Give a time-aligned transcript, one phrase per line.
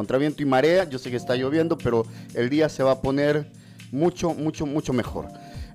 [0.00, 0.88] contra viento y marea.
[0.88, 3.50] Yo sé que está lloviendo, pero el día se va a poner
[3.92, 5.26] mucho, mucho, mucho mejor.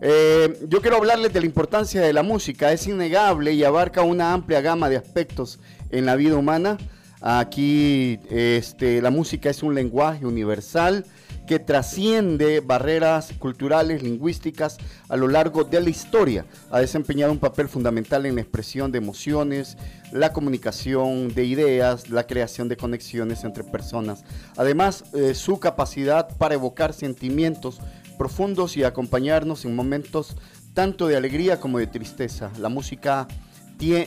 [0.01, 2.71] Eh, yo quiero hablarles de la importancia de la música.
[2.71, 5.59] Es innegable y abarca una amplia gama de aspectos
[5.91, 6.79] en la vida humana.
[7.21, 11.05] Aquí este, la música es un lenguaje universal
[11.47, 14.77] que trasciende barreras culturales, lingüísticas
[15.09, 16.45] a lo largo de la historia.
[16.71, 19.77] Ha desempeñado un papel fundamental en la expresión de emociones,
[20.11, 24.23] la comunicación de ideas, la creación de conexiones entre personas.
[24.57, 27.79] Además, eh, su capacidad para evocar sentimientos
[28.17, 30.35] profundos y acompañarnos en momentos
[30.73, 32.51] tanto de alegría como de tristeza.
[32.59, 33.27] La música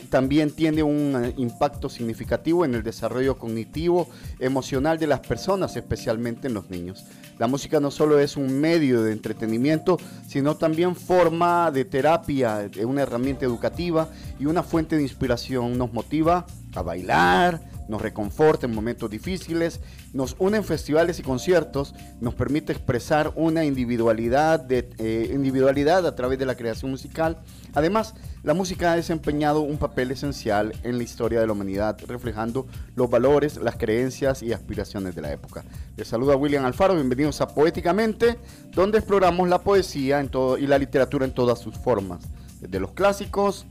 [0.09, 4.09] también tiene un eh, impacto significativo en el desarrollo cognitivo,
[4.39, 7.05] emocional de las personas, especialmente en los niños.
[7.37, 9.97] La música no solo es un medio de entretenimiento,
[10.27, 14.09] sino también forma de terapia, una herramienta educativa
[14.39, 15.77] y una fuente de inspiración.
[15.77, 16.45] Nos motiva
[16.75, 19.79] a bailar, nos reconforta en momentos difíciles,
[20.13, 26.39] nos une en festivales y conciertos, nos permite expresar una individualidad, eh, individualidad a través
[26.39, 27.37] de la creación musical.
[27.73, 32.67] Además, la música ha desempeñado un papel esencial en la historia de la humanidad, reflejando
[32.95, 35.63] los valores, las creencias y aspiraciones de la época.
[35.97, 38.39] Les saluda William Alfaro, bienvenidos a Poéticamente,
[38.71, 40.25] donde exploramos la poesía
[40.59, 42.21] y la literatura en todas sus formas,
[42.59, 43.65] desde los clásicos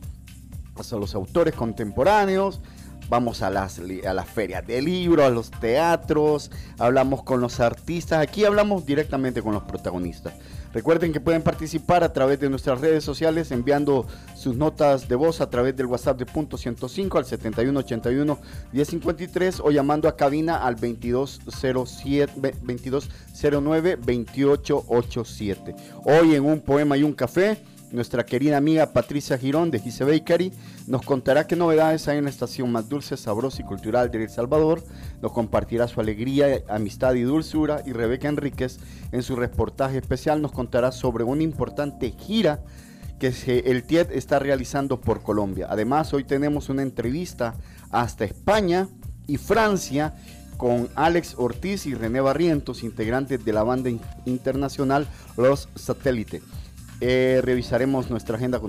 [0.76, 2.60] hasta los autores contemporáneos,
[3.08, 8.20] vamos a las, a las ferias de libros, a los teatros, hablamos con los artistas,
[8.20, 10.34] aquí hablamos directamente con los protagonistas.
[10.72, 15.40] Recuerden que pueden participar a través de nuestras redes sociales enviando sus notas de voz
[15.40, 18.38] a través del WhatsApp de punto 105 al 7181
[18.72, 25.76] 1053 o llamando a cabina al 2207 2209 2887.
[26.04, 27.62] Hoy en un poema y un café
[27.92, 30.52] nuestra querida amiga Patricia Girón de Gise Bakery
[30.86, 34.30] nos contará qué novedades hay en la estación más dulce, sabrosa y cultural de El
[34.30, 34.82] Salvador.
[35.22, 37.82] Nos compartirá su alegría, amistad y dulzura.
[37.86, 38.78] Y Rebeca Enríquez,
[39.12, 42.62] en su reportaje especial, nos contará sobre una importante gira
[43.18, 43.32] que
[43.66, 45.66] el TIED está realizando por Colombia.
[45.68, 47.54] Además, hoy tenemos una entrevista
[47.90, 48.88] hasta España
[49.26, 50.14] y Francia
[50.56, 53.90] con Alex Ortiz y René Barrientos, integrantes de la banda
[54.24, 55.06] internacional
[55.36, 56.42] Los Satélites.
[57.00, 58.60] Eh, revisaremos nuestra agenda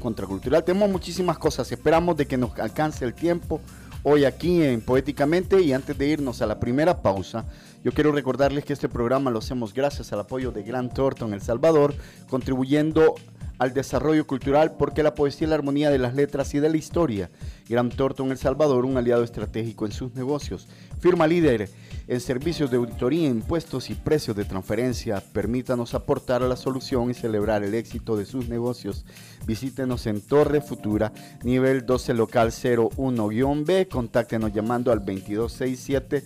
[0.00, 0.62] contracultural.
[0.62, 1.72] Tenemos muchísimas cosas.
[1.72, 3.60] Esperamos de que nos alcance el tiempo
[4.02, 7.46] hoy aquí en Poéticamente y antes de irnos a la primera pausa,
[7.82, 11.40] yo quiero recordarles que este programa lo hacemos gracias al apoyo de Gran Thornton El
[11.40, 11.94] Salvador,
[12.28, 13.14] contribuyendo
[13.58, 16.76] al desarrollo cultural porque la poesía es la armonía de las letras y de la
[16.76, 17.30] historia.
[17.68, 20.68] Gran Thornton El Salvador, un aliado estratégico en sus negocios.
[21.00, 21.68] Firma líder
[22.08, 25.22] en servicios de auditoría, impuestos y precios de transferencia.
[25.32, 29.04] Permítanos aportar a la solución y celebrar el éxito de sus negocios.
[29.46, 31.12] Visítenos en Torre Futura,
[31.44, 33.88] nivel 12 local 01-B.
[33.88, 36.24] Contáctenos llamando al 2267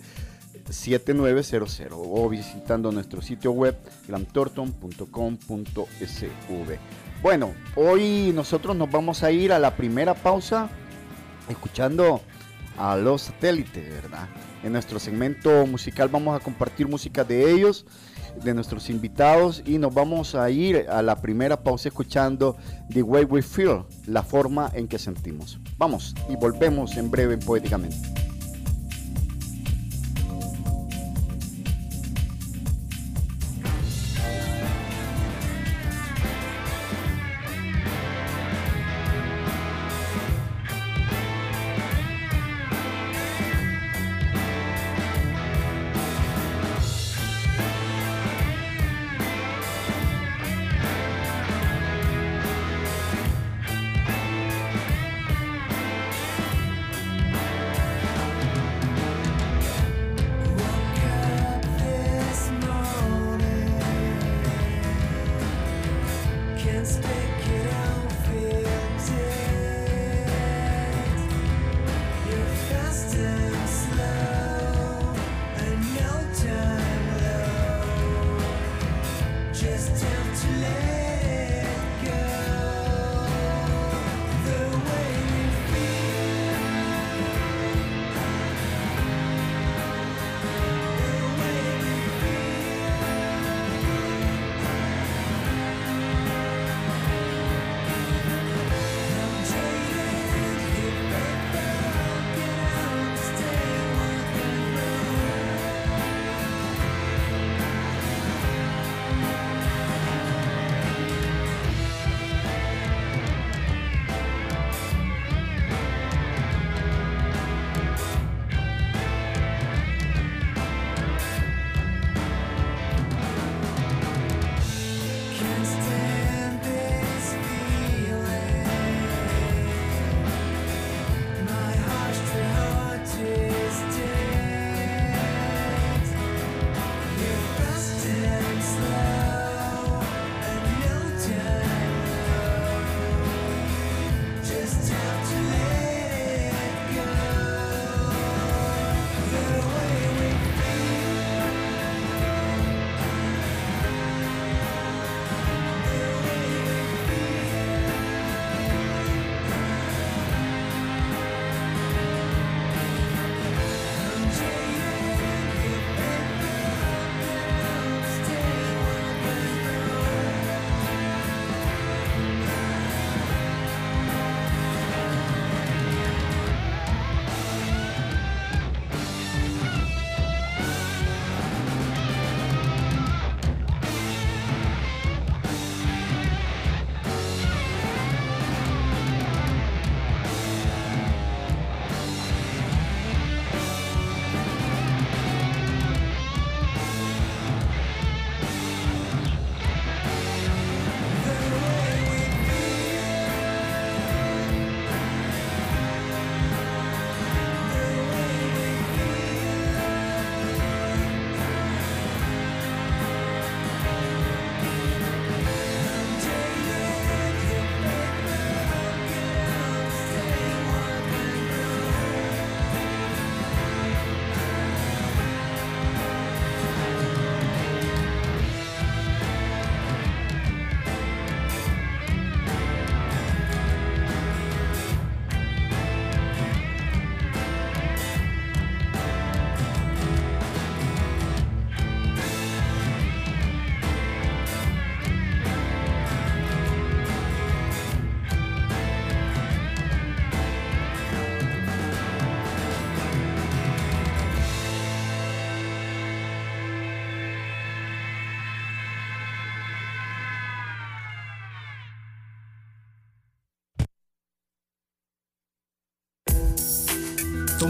[0.69, 3.75] 7900 o visitando nuestro sitio web
[4.07, 6.77] grantorton.com.sv.
[7.21, 10.69] Bueno, hoy nosotros nos vamos a ir a la primera pausa
[11.49, 12.21] escuchando
[12.77, 14.29] a los satélites, ¿verdad?
[14.63, 17.85] En nuestro segmento musical vamos a compartir música de ellos,
[18.43, 22.55] de nuestros invitados y nos vamos a ir a la primera pausa escuchando
[22.89, 25.59] The Way We Feel, la forma en que sentimos.
[25.77, 28.32] Vamos y volvemos en breve poéticamente.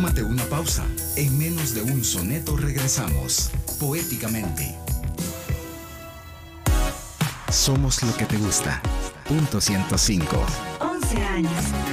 [0.03, 0.83] Tómate una pausa.
[1.15, 4.75] En menos de un soneto regresamos, poéticamente.
[7.49, 8.81] Somos lo que te gusta.
[9.25, 10.45] Punto 105.
[10.81, 11.92] 11 años.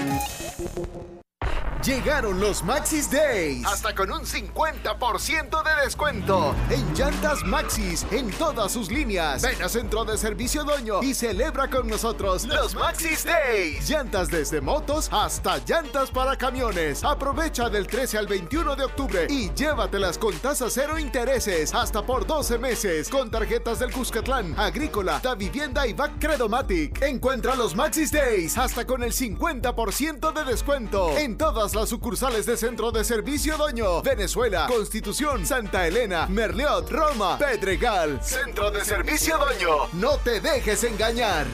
[1.90, 3.66] Llegaron los Maxis Days.
[3.66, 6.54] Hasta con un 50% de descuento.
[6.70, 9.42] En llantas Maxis, en todas sus líneas.
[9.42, 13.90] Ven a Centro de Servicio Doño y celebra con nosotros los Maxis Days.
[13.90, 17.02] Llantas desde motos hasta llantas para camiones.
[17.02, 22.24] Aprovecha del 13 al 21 de octubre y llévatelas con tasa cero intereses hasta por
[22.24, 27.02] 12 meses con tarjetas del Cuscatlán, Agrícola, Da Vivienda y Back Credomatic.
[27.02, 32.56] Encuentra los Maxis Days hasta con el 50% de descuento en todas las sucursales de
[32.56, 38.22] Centro de Servicio Doño, Venezuela, Constitución, Santa Elena, Merliot, Roma, Pedregal.
[38.22, 39.88] Centro de Servicio Doño.
[39.94, 41.46] No te dejes engañar.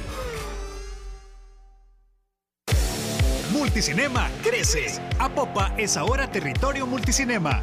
[3.52, 5.00] Multicinema crece.
[5.19, 7.62] Apopa es ahora territorio multicinema.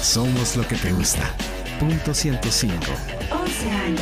[0.00, 1.36] Somos lo que te gusta.
[1.78, 2.86] Punto 105.
[3.32, 4.00] 11 años.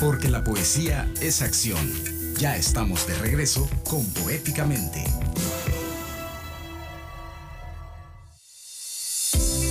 [0.00, 1.88] Porque la poesía es acción.
[2.40, 5.04] Ya estamos de regreso con Poéticamente.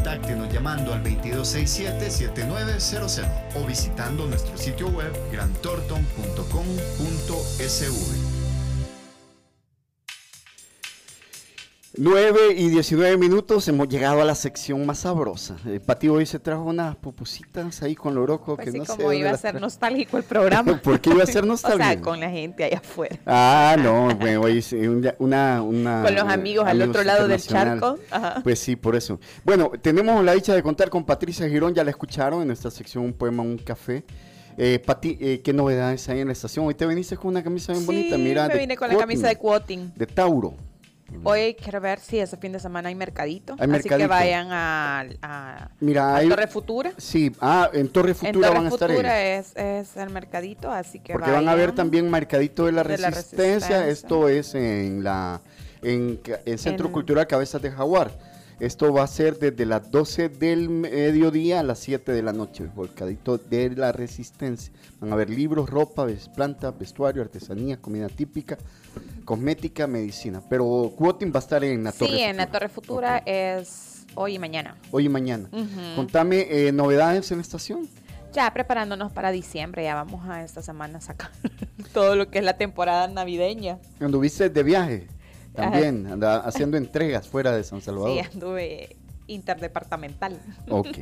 [0.00, 8.29] Contáctenos llamando al 2267-7900 o visitando nuestro sitio web grantorton.com.sv.
[12.02, 15.58] 9 y 19 minutos, hemos llegado a la sección más sabrosa.
[15.66, 18.92] Eh, Pati hoy se trajo unas pupusitas ahí con loroco Pues que sí, no sé
[18.92, 20.80] como dónde iba a ser nostálgico el programa.
[20.80, 21.84] ¿Por qué iba a ser O nostálgico?
[21.84, 23.18] sea, con la gente allá afuera.
[23.26, 24.64] Ah, no, bueno, hoy
[25.18, 27.98] una, una, Con los amigos al otro lado del charco.
[28.10, 28.40] Ajá.
[28.42, 29.20] Pues sí, por eso.
[29.44, 33.04] Bueno, tenemos la dicha de contar con Patricia Girón, ya la escucharon en nuestra sección
[33.04, 34.04] Un Poema, Un Café.
[34.56, 36.64] Eh, Pati, eh, ¿qué novedades hay en la estación?
[36.64, 38.48] Hoy te viniste con una camisa bien bonita, mira.
[38.48, 39.92] me vine con la camisa de quoting.
[39.94, 40.69] De Tauro.
[41.24, 43.52] Hoy quiero ver si ese fin de semana hay mercadito.
[43.54, 43.96] Hay así mercadito.
[43.98, 46.92] que vayan a, a, Mira, a hay- Torre Futura.
[46.96, 49.04] Sí, ah, en Torre En Futura Torre van a estar ellos.
[49.06, 52.98] es, es el mercadito, así que Porque van a ver también Mercadito de la, De
[52.98, 53.86] la resistencia.
[53.88, 55.40] Esto es en la
[55.82, 58.10] en, el Centro En- Cultural Cabezas de Jaguar.
[58.60, 62.68] Esto va a ser desde las 12 del mediodía a las 7 de la noche.
[62.76, 64.70] Mercadito de la Resistencia.
[65.00, 68.58] Van a ver libros, ropa, plantas, vestuario, artesanía, comida típica,
[69.24, 70.42] cosmética, medicina.
[70.50, 72.58] Pero Quoting va a estar en la Torre Sí, en la Futura.
[72.58, 74.76] Torre Futura es hoy y mañana.
[74.90, 75.48] Hoy y mañana.
[75.96, 77.88] Contame eh, novedades en la estación.
[78.34, 81.30] Ya preparándonos para diciembre, ya vamos a esta semana sacar
[81.94, 83.78] todo lo que es la temporada navideña.
[84.00, 85.08] Anduviste de viaje
[85.54, 88.12] también, anda haciendo entregas fuera de San Salvador.
[88.12, 90.40] Sí, anduve interdepartamental.
[90.68, 90.88] Ok.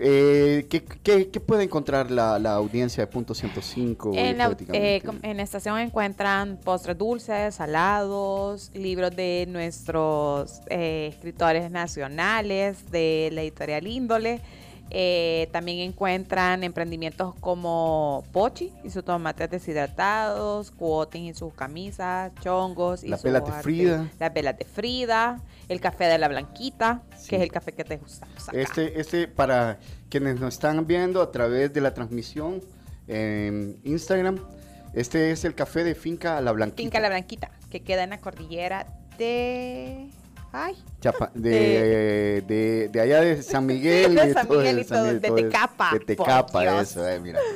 [0.00, 4.12] Eh, ¿qué, qué, qué puede encontrar la, la audiencia de Punto 105?
[4.14, 11.72] En la, eh, en la estación encuentran postres dulces, salados, libros de nuestros eh, escritores
[11.72, 14.40] nacionales, de la editorial Índole.
[14.90, 23.04] Eh, también encuentran emprendimientos como Pochi y sus tomates deshidratados, Quoting y sus camisas, chongos
[23.04, 24.08] y Las velas de Frida.
[24.18, 27.28] Las velas de Frida, el café de la Blanquita, Sí.
[27.30, 28.26] que es el café que te gusta.
[28.52, 29.78] Este, este, para
[30.08, 32.62] quienes nos están viendo a través de la transmisión
[33.06, 34.38] en Instagram,
[34.94, 36.82] este es el café de Finca La Blanquita.
[36.82, 38.86] Finca La Blanquita, que queda en la cordillera
[39.18, 40.08] de...
[40.52, 44.14] Ay, Chapa- de, de, de allá de San Miguel.
[44.16, 45.20] De y San todo Miguel y todo, de.
[45.20, 47.38] Tecapa, De Tecapa, eso, eh, mira.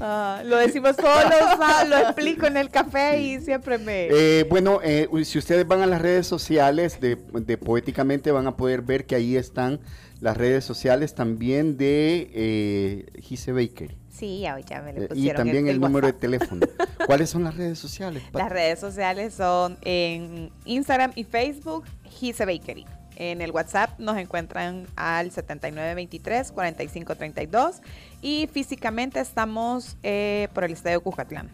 [0.00, 4.08] Ah, lo decimos todos los lo explico en el café y siempre me...
[4.10, 8.56] Eh, bueno, eh, si ustedes van a las redes sociales de, de, Poéticamente van a
[8.56, 9.80] poder ver que ahí están
[10.20, 13.96] las redes sociales también de eh, Gise Baker.
[14.10, 16.66] Sí, ya, ya me le pusieron Y también el, número de teléfono.
[17.06, 18.22] ¿Cuáles son las redes sociales?
[18.32, 22.84] Las redes sociales son en Instagram y Facebook, Gise Bakery.
[23.16, 27.80] En el WhatsApp nos encuentran al 7923-4532
[28.22, 31.50] y físicamente estamos eh, por el Estadio Cuscatlán.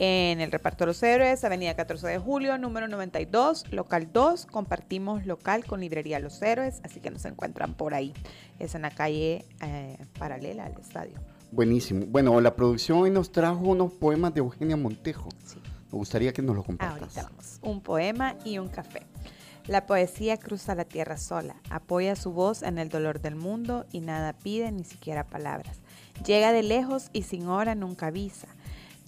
[0.00, 4.46] En el reparto de los héroes, Avenida 14 de Julio, número 92, local 2.
[4.46, 8.14] Compartimos local con Librería Los Héroes, así que nos encuentran por ahí.
[8.60, 11.18] Es en la calle eh, paralela al estadio.
[11.50, 12.06] Buenísimo.
[12.06, 15.30] Bueno, la producción hoy nos trajo unos poemas de Eugenia Montejo.
[15.44, 15.58] Sí.
[15.90, 17.00] Me gustaría que nos lo compartas.
[17.00, 17.58] Ahorita vamos.
[17.62, 19.02] Un poema y un café.
[19.68, 24.00] La poesía cruza la tierra sola, apoya su voz en el dolor del mundo y
[24.00, 25.80] nada pide, ni siquiera palabras.
[26.24, 28.48] Llega de lejos y sin hora nunca avisa.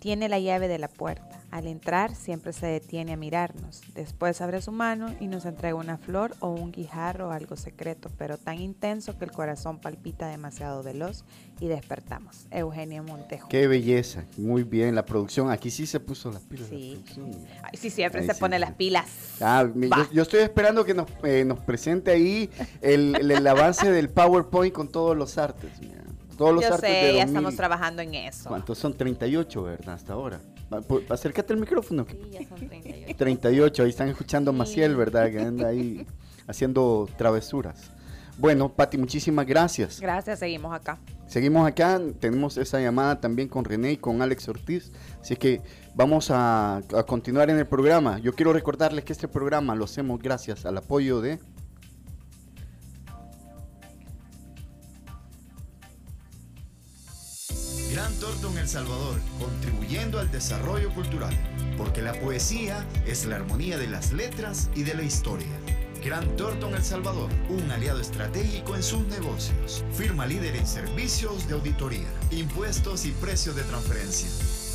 [0.01, 1.43] Tiene la llave de la puerta.
[1.51, 3.83] Al entrar siempre se detiene a mirarnos.
[3.95, 8.11] Después abre su mano y nos entrega una flor o un guijarro o algo secreto,
[8.17, 11.25] pero tan intenso que el corazón palpita demasiado veloz
[11.61, 12.47] y despertamos.
[12.51, 13.49] Eugenia Montejo.
[13.49, 14.25] Qué belleza.
[14.39, 15.51] Muy bien, la producción.
[15.51, 16.69] Aquí sí se puso las pilas.
[16.69, 17.05] Sí,
[17.75, 19.07] sí siempre se pone las pilas.
[19.43, 19.69] Ah,
[20.13, 22.49] yo, estoy esperando que nos, eh, presente ahí
[22.81, 25.73] el, avance del PowerPoint con todos los artes.
[26.41, 28.49] Todos los Yo artes sé, ya estamos trabajando en eso.
[28.49, 28.95] ¿Cuántos son?
[28.95, 29.95] 38, ¿verdad?
[29.95, 30.41] Hasta ahora.
[31.11, 32.07] Acércate al micrófono.
[32.11, 33.15] Sí, ya son 38.
[33.19, 35.31] 38, ahí están escuchando a Maciel, ¿verdad?
[35.31, 36.07] Que anda ahí
[36.47, 37.91] haciendo travesuras.
[38.39, 40.01] Bueno, Pati, muchísimas gracias.
[40.01, 40.99] Gracias, seguimos acá.
[41.27, 45.61] Seguimos acá, tenemos esa llamada también con René y con Alex Ortiz, así que
[45.95, 48.19] vamos a, a continuar en el programa.
[48.19, 51.39] Yo quiero recordarles que este programa lo hacemos gracias al apoyo de...
[57.93, 61.37] Gran Torto en El Salvador, contribuyendo al desarrollo cultural,
[61.77, 65.49] porque la poesía es la armonía de las letras y de la historia.
[66.05, 69.85] Gran Torto El Salvador, un aliado estratégico en sus negocios.
[69.93, 74.29] Firma líder en servicios de auditoría, impuestos y precios de transferencia.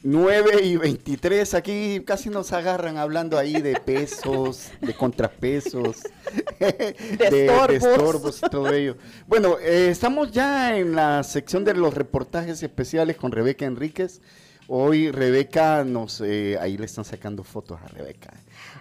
[0.08, 6.02] 9 y 23, aquí casi nos agarran hablando ahí de pesos, de contrapesos,
[6.60, 8.40] de, estorbos.
[8.40, 8.96] y todo ello.
[9.26, 14.20] Bueno, eh, estamos ya en la sección de los reportajes especiales con Rebeca Enríquez.
[14.68, 18.32] Hoy Rebeca nos, eh, ahí le están sacando fotos a Rebeca.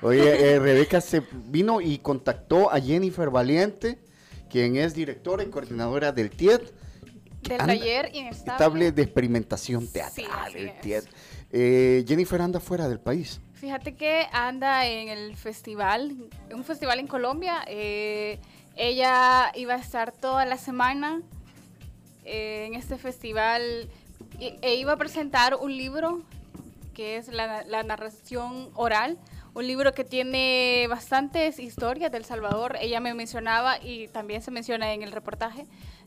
[0.04, 3.98] Hoy eh, Rebeca se vino y contactó a Jennifer Valiente,
[4.48, 6.62] quien es directora y coordinadora del TIED
[7.48, 8.92] del taller inestable.
[8.92, 10.54] de experimentación teatral,
[11.52, 13.40] eh, Jennifer anda fuera del país.
[13.54, 16.16] Fíjate que anda en el festival,
[16.54, 17.64] un festival en Colombia.
[17.68, 18.40] Eh,
[18.76, 21.22] ella iba a estar toda la semana
[22.26, 23.88] eh, en este festival
[24.40, 26.22] e, iba a presentar un libro
[26.94, 29.18] que es la, la narración oral
[29.56, 32.76] un libro que tiene bastantes historias del Salvador.
[32.82, 35.66] Ella me mencionaba y también se menciona en el reportaje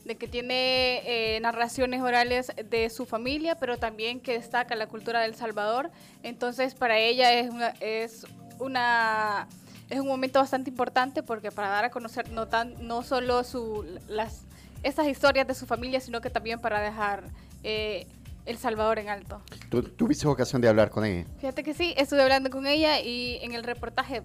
[0.09, 5.21] de que tiene eh, narraciones orales de su familia, pero también que destaca la cultura
[5.21, 5.91] del Salvador.
[6.23, 8.25] Entonces, para ella es una, es
[8.57, 9.47] una
[9.87, 13.85] es un momento bastante importante porque para dar a conocer no tan no solo su
[14.07, 14.45] las
[14.81, 17.23] estas historias de su familia, sino que también para dejar
[17.63, 18.07] eh,
[18.47, 19.41] el Salvador en alto.
[19.69, 21.27] ¿Tú tuviste ocasión de hablar con ella?
[21.39, 24.23] Fíjate que sí, estuve hablando con ella y en el reportaje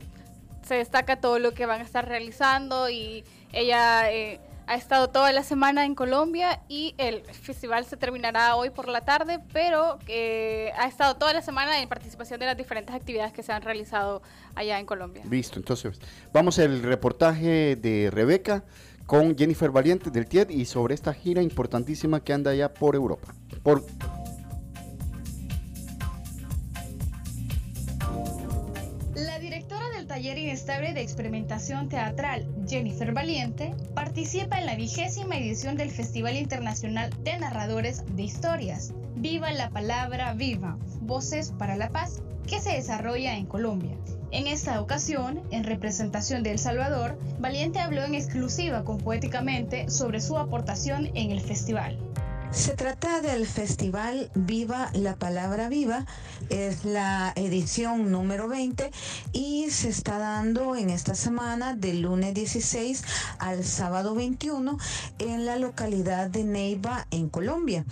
[0.67, 5.33] se destaca todo lo que van a estar realizando y ella eh, ha estado toda
[5.33, 10.73] la semana en Colombia y el festival se terminará hoy por la tarde, pero eh,
[10.77, 14.23] ha estado toda la semana en participación de las diferentes actividades que se han realizado
[14.55, 15.23] allá en Colombia.
[15.29, 16.01] Listo, entonces
[16.33, 18.65] vamos al reportaje de Rebeca
[19.07, 23.35] con Jennifer Valiente del TIED y sobre esta gira importantísima que anda allá por Europa.
[23.63, 23.85] Por
[30.15, 37.11] taller inestable de experimentación teatral, Jennifer Valiente, participa en la vigésima edición del Festival Internacional
[37.25, 43.37] de Narradores de Historias, Viva la Palabra Viva, Voces para la Paz, que se desarrolla
[43.37, 43.97] en Colombia.
[44.31, 50.21] En esta ocasión, en representación de El Salvador, Valiente habló en exclusiva con Poéticamente sobre
[50.21, 51.99] su aportación en el festival.
[52.55, 56.07] Se trata del festival Viva la Palabra Viva,
[56.51, 58.93] es la edición número 20
[59.33, 63.03] y se está dando en esta semana del lunes 16
[63.41, 64.79] al sábado 21
[65.19, 67.85] en la localidad de Neiva en Colombia.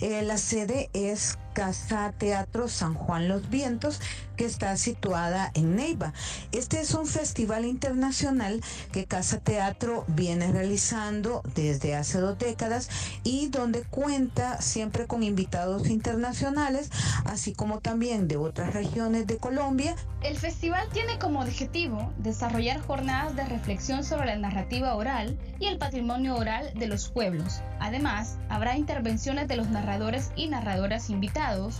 [0.00, 4.00] Eh, la sede es Casa Teatro San Juan Los Vientos,
[4.36, 6.12] que está situada en Neiva.
[6.52, 12.88] Este es un festival internacional que Casa Teatro viene realizando desde hace dos décadas
[13.22, 16.90] y donde cuenta siempre con invitados internacionales,
[17.24, 19.94] así como también de otras regiones de Colombia.
[20.22, 25.78] El festival tiene como objetivo desarrollar jornadas de reflexión sobre la narrativa oral y el
[25.78, 27.62] patrimonio oral de los pueblos.
[27.78, 31.10] Además, habrá intervenciones de los narradores y narradoras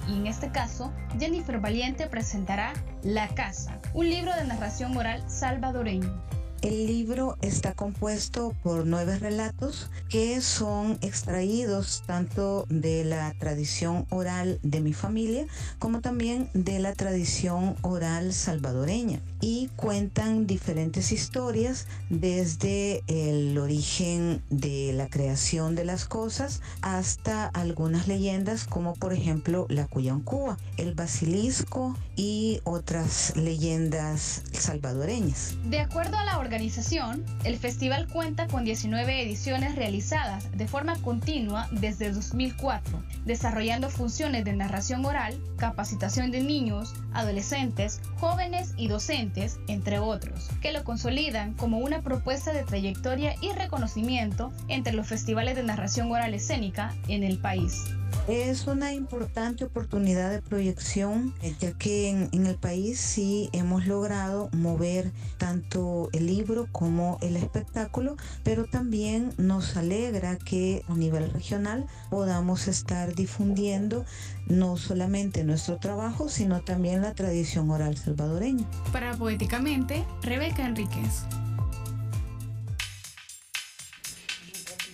[0.09, 6.19] y en este caso Jennifer Valiente presentará La Casa, un libro de narración oral salvadoreño.
[6.63, 14.61] El libro está compuesto por nueve relatos que son extraídos tanto de la tradición oral
[14.63, 15.45] de mi familia
[15.79, 24.93] como también de la tradición oral salvadoreña y cuentan diferentes historias desde el origen de
[24.93, 31.97] la creación de las cosas hasta algunas leyendas como por ejemplo la Cuyancúa, el basilisco
[32.17, 35.57] y otras leyendas salvadoreñas.
[35.65, 41.69] De acuerdo a la organización, el festival cuenta con 19 ediciones realizadas de forma continua
[41.73, 49.30] desde 2004, desarrollando funciones de narración oral, capacitación de niños, adolescentes, jóvenes y docentes,
[49.69, 55.57] entre otros, que lo consolidan como una propuesta de trayectoria y reconocimiento entre los festivales
[55.57, 57.85] de narración oral escénica en el país.
[58.29, 64.49] Es una importante oportunidad de proyección, eh, ya que en, el país sí hemos logrado
[64.53, 71.87] mover tanto el libro como el espectáculo, pero también nos alegra que a nivel regional
[72.09, 74.05] podamos estar difundiendo
[74.47, 78.65] no solamente nuestro trabajo, sino también la tradición oral salvadoreña.
[78.93, 81.25] Para Poéticamente, Rebeca Enríquez.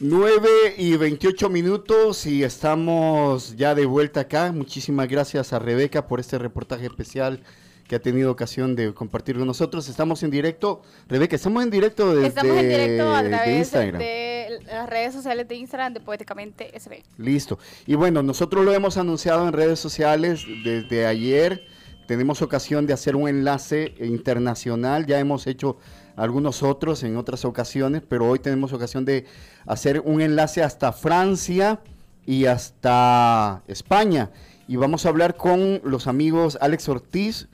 [0.01, 4.53] 9 y 28 minutos y estamos ya de vuelta acá.
[4.53, 7.41] Muchísimas gracias a Rebeca por este reportaje especial
[7.89, 9.89] que ha tenido ocasión de compartir con nosotros.
[9.89, 10.83] Estamos en directo.
[11.09, 13.99] Rebeca, estamos en directo desde Estamos en directo a través de, Instagram.
[13.99, 17.03] de las redes sociales de Instagram de Poéticamente SB.
[17.17, 17.59] Listo.
[17.87, 21.67] Y bueno, nosotros lo hemos anunciado en redes sociales desde ayer.
[22.07, 25.07] Tenemos ocasión de hacer un enlace internacional.
[25.07, 25.79] Ya hemos hecho
[26.17, 29.27] algunos otros en otras ocasiones, pero hoy tenemos ocasión de
[29.67, 31.81] hacer un enlace hasta Francia
[32.25, 34.31] y hasta España.
[34.67, 37.49] Y vamos a hablar con los amigos Alex Ortiz,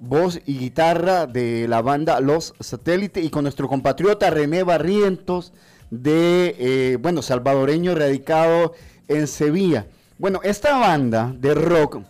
[0.00, 5.52] voz y guitarra de la banda Los Satélites, y con nuestro compatriota René Barrientos,
[5.90, 8.74] de, eh, bueno, salvadoreño radicado
[9.08, 9.86] en Sevilla.
[10.18, 12.00] Bueno, esta banda de rock,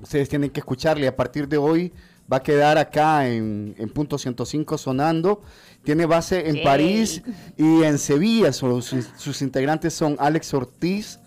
[0.00, 1.92] ustedes tienen que escucharle a partir de hoy
[2.32, 5.42] va a quedar acá en, punto 105 sonando.
[5.84, 7.22] Tiene base en París
[7.58, 8.52] y en Sevilla.
[8.52, 11.20] sus, integrantes son Alex Ortiz,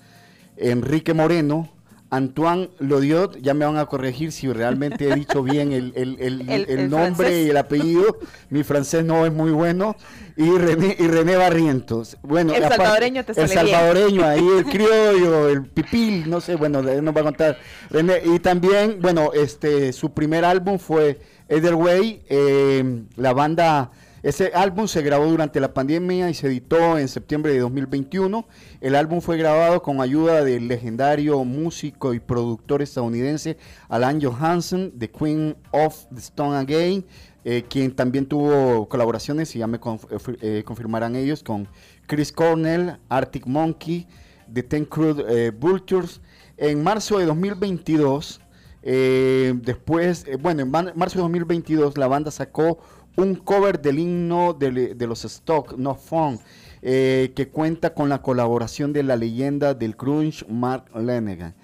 [0.58, 1.70] Enrique Moreno,
[2.16, 7.50] Antoine Lodiot, ya me van a corregir si realmente he dicho bien el, nombre y
[7.50, 8.20] el apellido.
[8.50, 9.96] Mi francés no es muy bueno.
[10.38, 12.18] Y René, y René Barrientos.
[12.22, 17.16] Bueno, el salvadoreño te El salvadoreño, ahí el criollo, el pipil, no sé, bueno, nos
[17.16, 17.58] va a contar
[17.90, 18.22] René.
[18.24, 23.92] Y también, bueno, este, su primer álbum fue Etherway, eh, la banda
[24.26, 28.48] ese álbum se grabó durante la pandemia y se editó en septiembre de 2021.
[28.82, 33.56] El álbum fue grabado con ayuda del legendario músico y productor estadounidense
[33.88, 37.06] Alan Johansson, The Queen of the Stone Again,
[37.44, 41.68] eh, quien también tuvo colaboraciones, y ya me eh, eh, confirmarán ellos, con
[42.08, 44.08] Chris Cornell, Arctic Monkey,
[44.52, 46.20] The Ten Crude Vultures.
[46.58, 48.42] En marzo de 2022,
[48.82, 52.80] después, bueno, en marzo de 2022 la banda sacó
[53.18, 56.40] un cover del himno de, los Stock, No Fun,
[56.82, 61.56] eh, que cuenta con la colaboración de la leyenda del crunch Mark Lanegan.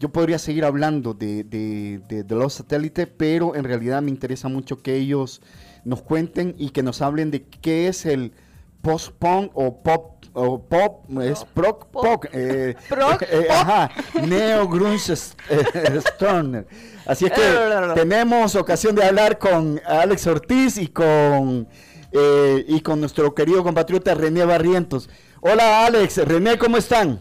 [0.00, 4.96] Yo podría seguir hablando de, de, los satélites, pero en realidad me interesa mucho que
[4.96, 5.40] ellos
[5.84, 8.32] nos cuenten y que nos hablen de qué es el
[8.82, 12.74] post-punk o pop o pop es proc pop, eh,
[13.30, 13.90] eh, ajá,
[14.26, 16.66] neo grunge stoner
[17.06, 17.40] así es que
[17.94, 21.68] tenemos ocasión de hablar con Alex Ortiz y con
[22.12, 25.08] eh, y con nuestro querido compatriota René Barrientos.
[25.40, 26.18] Hola Alex.
[26.18, 27.20] René cómo están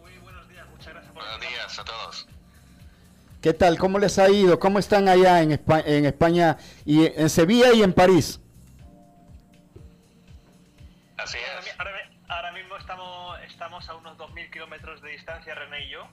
[0.00, 0.66] muy buenos días.
[0.70, 2.26] Muchas gracias por buenos días a todos.
[3.40, 7.30] Qué tal cómo les ha ido cómo están allá en España, en España y en
[7.30, 8.40] Sevilla y en París
[12.30, 16.08] ahora mismo estamos, estamos a unos 2.000 kilómetros de distancia, René y yo,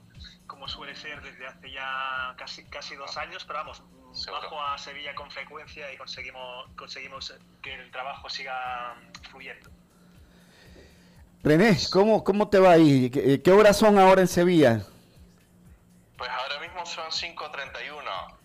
[0.67, 3.81] como suele ser desde hace ya casi, casi dos años, pero vamos,
[4.29, 8.95] bajo a Sevilla con frecuencia y conseguimos, conseguimos que el trabajo siga
[9.29, 9.69] fluyendo.
[11.43, 13.09] René, ¿cómo, cómo te va ahí?
[13.09, 14.81] ¿Qué, qué horas son ahora en Sevilla?
[16.17, 18.37] Pues ahora mismo son 5.31.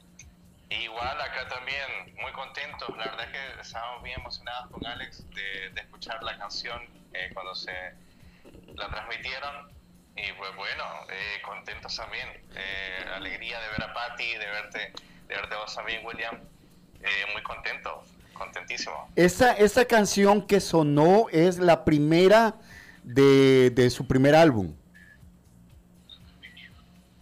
[0.70, 2.88] Igual acá también, muy contentos.
[2.96, 6.82] La verdad es que estábamos bien emocionados con Alex de, de escuchar la canción
[7.14, 7.72] eh, cuando se
[8.74, 9.81] la transmitieron.
[10.16, 12.28] Y pues bueno, eh, contentos también.
[12.54, 14.92] Eh, alegría de ver a Patty, de verte,
[15.28, 16.38] de verte vos también, William.
[17.32, 19.10] muy contento, contentísimo.
[19.16, 22.56] Esa, esa canción que sonó es la primera
[23.02, 24.74] de, de su primer álbum.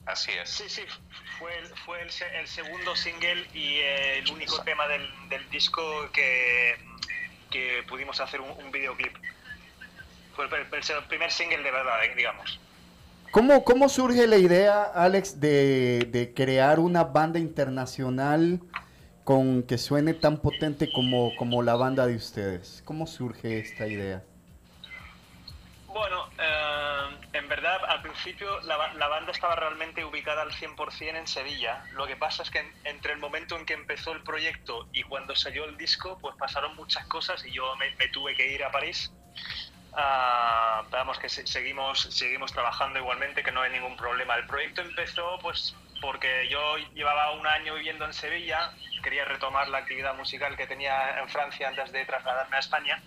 [0.07, 0.51] Así es.
[0.51, 0.83] Sí, sí,
[1.39, 6.77] fue el, fue el, el segundo single y el único tema del, del disco que,
[7.51, 9.17] que, pudimos hacer un, un videoclip.
[10.35, 12.61] Fue el, el, primer single de verdad, digamos.
[13.31, 18.61] ¿Cómo, ¿Cómo surge la idea, Alex, de, de, crear una banda internacional
[19.23, 22.83] con que suene tan potente como, como la banda de ustedes?
[22.85, 24.25] ¿Cómo surge esta idea?
[25.87, 31.27] Bueno, eh, en verdad al principio la, la, banda estaba realmente ubicada al 100% en
[31.29, 31.85] Sevilla.
[31.93, 35.05] Lo que pasa es que en, entre el momento en que empezó el proyecto y
[35.05, 38.65] cuando salió el disco, pues pasaron muchas cosas y yo me, me tuve que ir
[38.65, 39.13] a París.
[39.93, 44.37] Uh, vamos que se, seguimos, seguimos trabajando igualmente, que no hay ningún problema.
[44.37, 48.73] El proyecto empezó pues porque yo llevaba un año viviendo en Sevilla,
[49.03, 53.03] quería retomar la actividad musical que tenía en Francia antes de trasladarme a España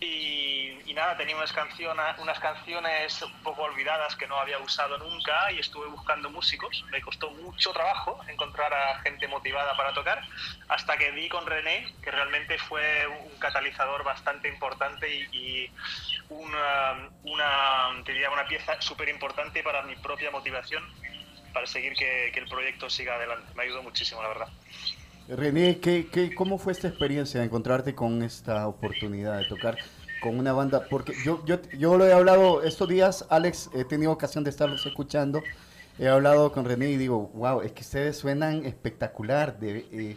[0.00, 4.96] y, y, nada, tenía unas, canciones, unas canciones un poco olvidadas que no había usado
[4.98, 6.84] nunca y estuve buscando músicos.
[6.92, 10.22] Me costó mucho trabajo encontrar a gente motivada para tocar,
[10.68, 15.68] hasta que di con René, que realmente fue un catalizador bastante importante y,
[16.28, 20.84] una, una, diría una pieza súper importante para mi propia motivación,
[21.52, 23.52] para seguir que el proyecto siga adelante.
[23.54, 24.48] Me ayudó muchísimo, la verdad.
[25.28, 29.76] René, ¿qué, qué, ¿cómo fue esta experiencia de encontrarte con esta oportunidad de tocar
[30.22, 30.86] con una banda?
[30.88, 34.86] Porque yo, yo, yo lo he hablado estos días, Alex, he tenido ocasión de estarlos
[34.86, 35.42] escuchando,
[35.98, 40.16] he hablado con René y digo, wow, es que ustedes suenan espectacular, de, eh,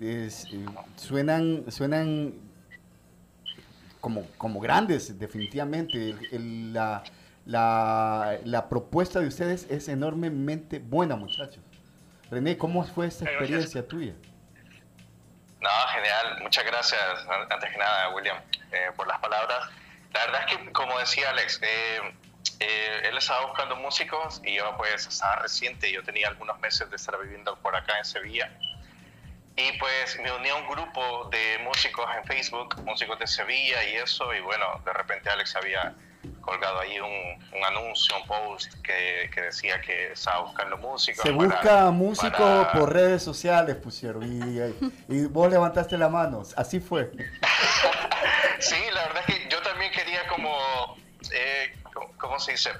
[0.00, 0.64] es, eh,
[0.96, 2.32] suenan, suenan
[4.00, 6.10] como, como grandes, definitivamente.
[6.10, 7.02] El, el, la,
[7.44, 11.62] la, la propuesta de ustedes es enormemente buena, muchachos.
[12.30, 14.14] René, ¿cómo fue esta experiencia tuya?
[15.60, 16.38] No, genial.
[16.40, 17.02] Muchas gracias,
[17.50, 18.38] antes que nada, William,
[18.72, 19.68] eh, por las palabras.
[20.12, 22.14] La verdad es que, como decía Alex, eh,
[22.60, 26.96] eh, él estaba buscando músicos y yo pues estaba reciente, yo tenía algunos meses de
[26.96, 28.50] estar viviendo por acá en Sevilla.
[29.56, 33.96] Y pues me uní a un grupo de músicos en Facebook, músicos de Sevilla y
[33.96, 35.92] eso, y bueno, de repente Alex había
[36.40, 41.22] colgado ahí un, un anuncio, un post que, que, decía que estaba buscando músicos.
[41.22, 42.72] Se busca músicos para...
[42.72, 47.10] por redes sociales, pusieron, y, y, vos levantaste la mano, así fue.
[48.58, 50.96] sí, la verdad es que yo también quería como,
[51.32, 51.76] eh,
[52.18, 52.70] ¿cómo se dice?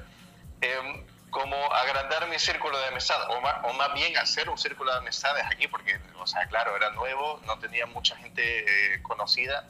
[0.61, 4.93] Eh, como agrandar mi círculo de amistad, o más, o más, bien hacer un círculo
[4.93, 9.67] de amistades aquí, porque, o sea, claro, era nuevo, no tenía mucha gente eh, conocida.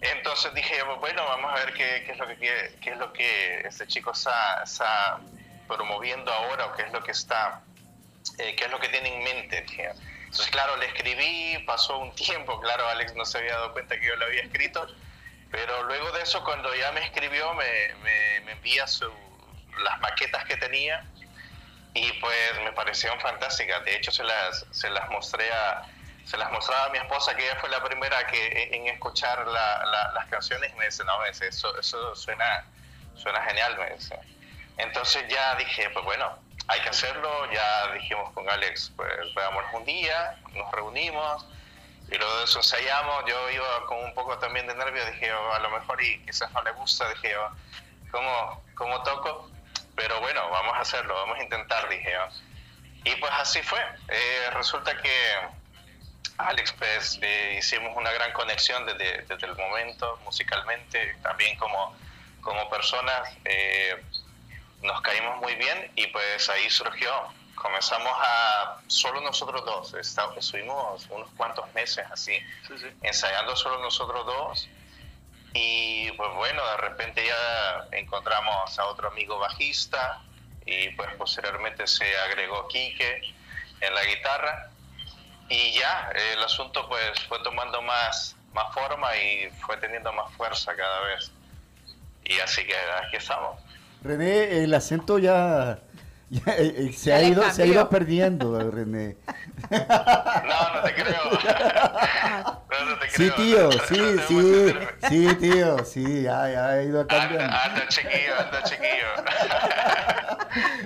[0.00, 2.36] Entonces dije, bueno, vamos a ver qué, qué es lo que
[2.80, 5.18] qué es lo que este chico está, está,
[5.66, 7.62] promoviendo ahora o qué es lo que está,
[8.38, 9.62] eh, qué es lo que tiene en mente.
[9.62, 9.90] Dije.
[10.26, 14.06] Entonces, claro, le escribí, pasó un tiempo, claro, Alex no se había dado cuenta que
[14.06, 14.86] yo lo había escrito,
[15.50, 19.10] pero luego de eso, cuando ya me escribió, me, me, me envía su,
[19.82, 21.04] las maquetas que tenía
[21.94, 23.84] y pues me parecieron fantásticas.
[23.84, 25.86] De hecho, se las, se las mostré a
[26.26, 29.84] se las mostraba a mi esposa, que ella fue la primera que en escuchar la,
[29.86, 32.64] la, las canciones y me dice, no, me dice, eso, eso suena,
[33.14, 34.18] suena genial, me dice.
[34.76, 36.36] Entonces ya dije, pues bueno,
[36.66, 41.46] hay que hacerlo, ya dijimos con Alex, pues veámonos un día, nos reunimos
[42.10, 45.52] y luego de eso ensayamos, yo iba con un poco también de nervio, dije, oh,
[45.52, 47.50] a lo mejor y quizás no le gusta, dije, oh,
[48.10, 49.48] ¿cómo, ¿cómo toco?
[49.94, 52.18] Pero bueno, vamos a hacerlo, vamos a intentar, dije.
[52.18, 52.28] Oh.
[53.04, 53.80] Y pues así fue.
[54.08, 55.10] Eh, resulta que
[56.38, 61.96] Alex, pues eh, hicimos una gran conexión desde, desde, el momento, musicalmente, también como,
[62.42, 63.96] como personas, eh,
[64.82, 67.10] nos caímos muy bien y pues ahí surgió.
[67.54, 72.86] Comenzamos a solo nosotros dos, estuvimos unos cuantos meses así, sí, sí.
[73.02, 74.68] ensayando solo nosotros dos
[75.54, 80.20] y pues bueno, de repente ya encontramos a otro amigo bajista
[80.66, 83.34] y pues posteriormente se agregó Quique
[83.80, 84.70] en la guitarra
[85.48, 90.74] y ya el asunto pues fue tomando más, más forma y fue teniendo más fuerza
[90.74, 91.30] cada vez.
[92.24, 93.60] y así que aquí estamos.
[94.02, 95.78] René, el acento ya,
[96.30, 99.16] ya, eh, eh, se, ha ido, se ha ido perdiendo, René.
[99.70, 101.30] No, no te creo.
[102.68, 103.68] No, no te Sí, creo.
[103.70, 104.88] tío, sí, no te sí, emociones.
[105.08, 107.44] sí, tío, sí, ya, ya ha ido cambiando.
[107.44, 109.06] Anda, anda, chiquillo, anda, chiquillo.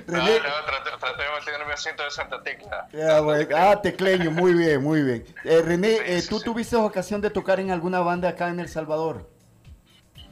[0.07, 0.25] No, no,
[0.65, 2.87] traté, de mantener mi acento de Santa Tecla.
[3.21, 3.47] Güey.
[3.55, 5.25] Ah, tecleño, muy bien, muy bien.
[5.45, 9.29] Eh, René, eh, ¿tú tuviste ocasión de tocar en alguna banda acá en El Salvador?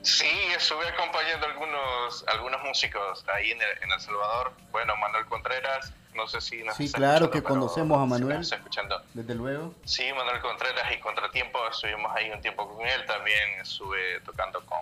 [0.02, 4.54] Sí, estuve acompañando algunos algunos músicos ahí en El, en El Salvador.
[4.72, 9.02] Bueno, Manuel Contreras, no sé si nos Sí, está claro que conocemos a Manuel, escuchando.
[9.14, 9.74] desde luego.
[9.86, 13.06] Sí, Manuel Contreras y Contratiempo, estuvimos ahí un tiempo con él.
[13.06, 14.80] También estuve tocando con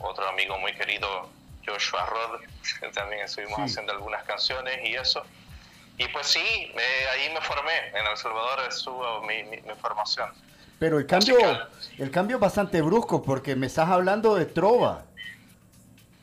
[0.00, 1.28] otro amigo muy querido,
[1.66, 2.40] Joshua Rod.
[2.94, 3.62] También estuvimos Sí.
[3.62, 5.22] haciendo algunas canciones y eso.
[5.96, 7.88] Y pues sí, eh, ahí me formé.
[7.88, 10.28] En El Salvador estuvo mi, mi, mi formación.
[10.80, 11.38] Pero el cambio,
[11.98, 15.04] el cambio es bastante brusco porque me estás hablando de trova.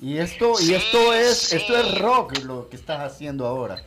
[0.02, 1.56] Y esto, y Sí, esto es, sí.
[1.58, 3.82] esto es rock lo que estás haciendo ahora.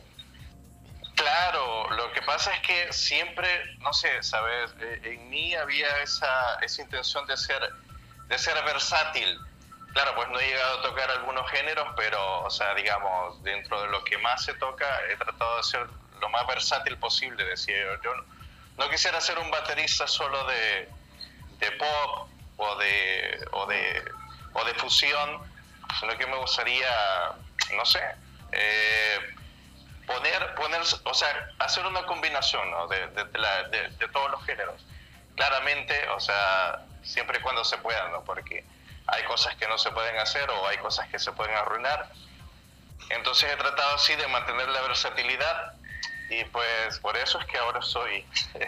[1.15, 3.47] Claro, lo que pasa es que siempre,
[3.79, 7.61] no sé, sabes, Eh, en mí había esa, esa intención de ser,
[8.27, 9.39] de ser versátil.
[9.93, 13.87] Claro, pues no he llegado a tocar algunos géneros, pero, o sea, digamos, dentro de
[13.87, 15.87] lo que más se toca, he tratado de ser
[16.19, 17.45] lo más versátil posible.
[17.45, 18.13] Decía yo, yo
[18.77, 20.89] no, quisiera ser un baterista solo de,
[21.59, 24.03] de pop o de, o de,
[24.53, 25.41] o de fusión,
[25.99, 26.89] sino que me gustaría,
[27.73, 28.03] no sé,
[28.51, 29.19] eh,
[30.07, 31.27] poner, poner, o sea,
[31.59, 32.87] hacer una combinación ¿no?
[32.87, 34.85] de, de- la- de- todos los géneros.
[35.35, 38.23] Claramente, o sea, siempre y cuando se pueda, ¿no?
[38.23, 38.63] Porque
[39.07, 42.09] hay cosas que no se pueden hacer o hay cosas que se pueden arruinar.
[43.09, 45.73] Entonces he tratado así de mantener la versatilidad
[46.29, 48.25] y pues por eso es que ahora soy,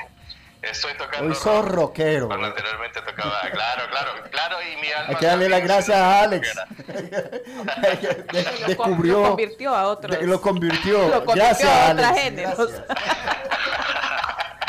[0.62, 1.74] estoy tocando Hoy sos rock.
[1.76, 2.28] rockero.
[2.28, 6.22] Cuando anteriormente tocaba, claro, claro, claro, y mi alma Hay que darle las gracias a
[6.22, 6.56] Alex.
[6.56, 6.68] rockera.
[8.32, 9.24] De- Lo descubrió.
[9.24, 10.20] convirtió a otros.
[10.20, 10.98] de- lo convirtió.
[11.10, 12.22] Lo convirtió gracias, a otros Alex.
[12.24, 12.58] géneros.
[12.58, 12.84] gracias.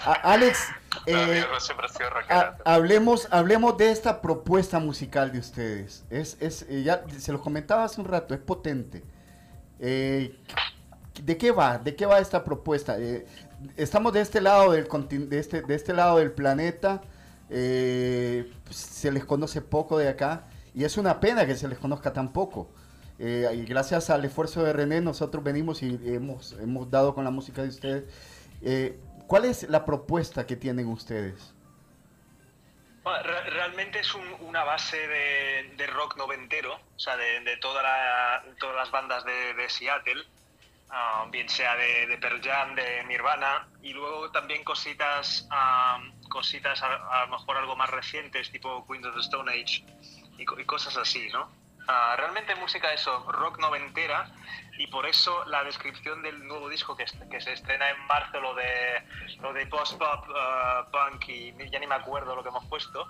[0.05, 0.69] A- Alex,
[1.07, 1.45] eh,
[2.31, 6.05] ha hablemos, hablemos de esta propuesta musical de ustedes.
[6.11, 9.03] Es, es, eh, ya se los comentaba hace un rato, es potente.
[9.81, 10.35] Eh,
[11.23, 11.79] ¿De qué va?
[11.79, 12.97] ¿De qué va esta propuesta?
[12.99, 13.27] Eh,
[13.77, 14.87] estamos de este lado del
[15.29, 17.01] de este, de este lado del planeta.
[17.51, 20.45] eh, se les conoce poco de acá
[20.75, 22.71] y es una pena que se les conozca tan poco.
[23.19, 27.31] Eh, y gracias al esfuerzo de René nosotros venimos y hemos, hemos dado con la
[27.31, 28.05] música de ustedes.
[28.63, 31.55] Eh, ¿Cuál es la propuesta que tienen ustedes?
[33.05, 37.83] Re- realmente es un- una base de, rock noventero, o sea, de, todas
[38.77, 40.23] las bandas de Seattle,
[40.91, 45.99] ah, bien sea de, de Pearl Jam, de Nirvana, y luego también cositas, ah,
[46.29, 49.85] cositas a, lo mejor algo más recientes, tipo Queens of the Stone Age,
[50.39, 51.51] y, co- y cosas así, ¿no?
[51.91, 54.31] Ah, realmente música eso, rock noventera,
[54.77, 58.55] y por eso la descripción del nuevo disco que, que se estrena en marzo, lo
[58.55, 59.03] de,
[59.41, 63.09] lo de post-pop, ah, punk, y ya ni me acuerdo lo que hemos puesto,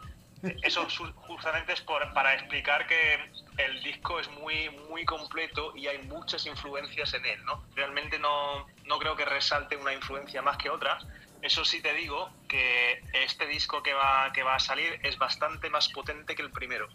[0.62, 3.18] eso justamente es por- para explicar que
[3.56, 7.64] el disco es muy, muy completo y hay muchas influencias en él, ¿no?
[7.74, 10.98] Realmente no, no creo que resalte una influencia más que otra.
[11.42, 15.70] Eso sí te digo que este disco que va, que va a salir es bastante
[15.70, 16.88] más potente que el primero.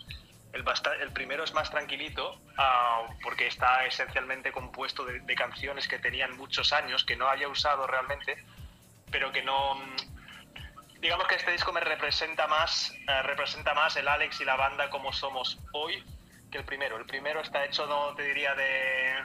[0.53, 0.63] El,
[1.01, 6.37] el primero es más tranquilito ah, porque está esencialmente compuesto de, de canciones que tenían
[6.37, 8.37] muchos años, que no había usado realmente,
[9.11, 9.75] pero que no,
[11.03, 14.89] digamos que este disco me representa más, eh, representa más el Alex y la banda
[14.89, 16.01] como somos hoy
[16.49, 16.97] que el primero.
[16.97, 19.15] El primero está hecho, no te diría, de,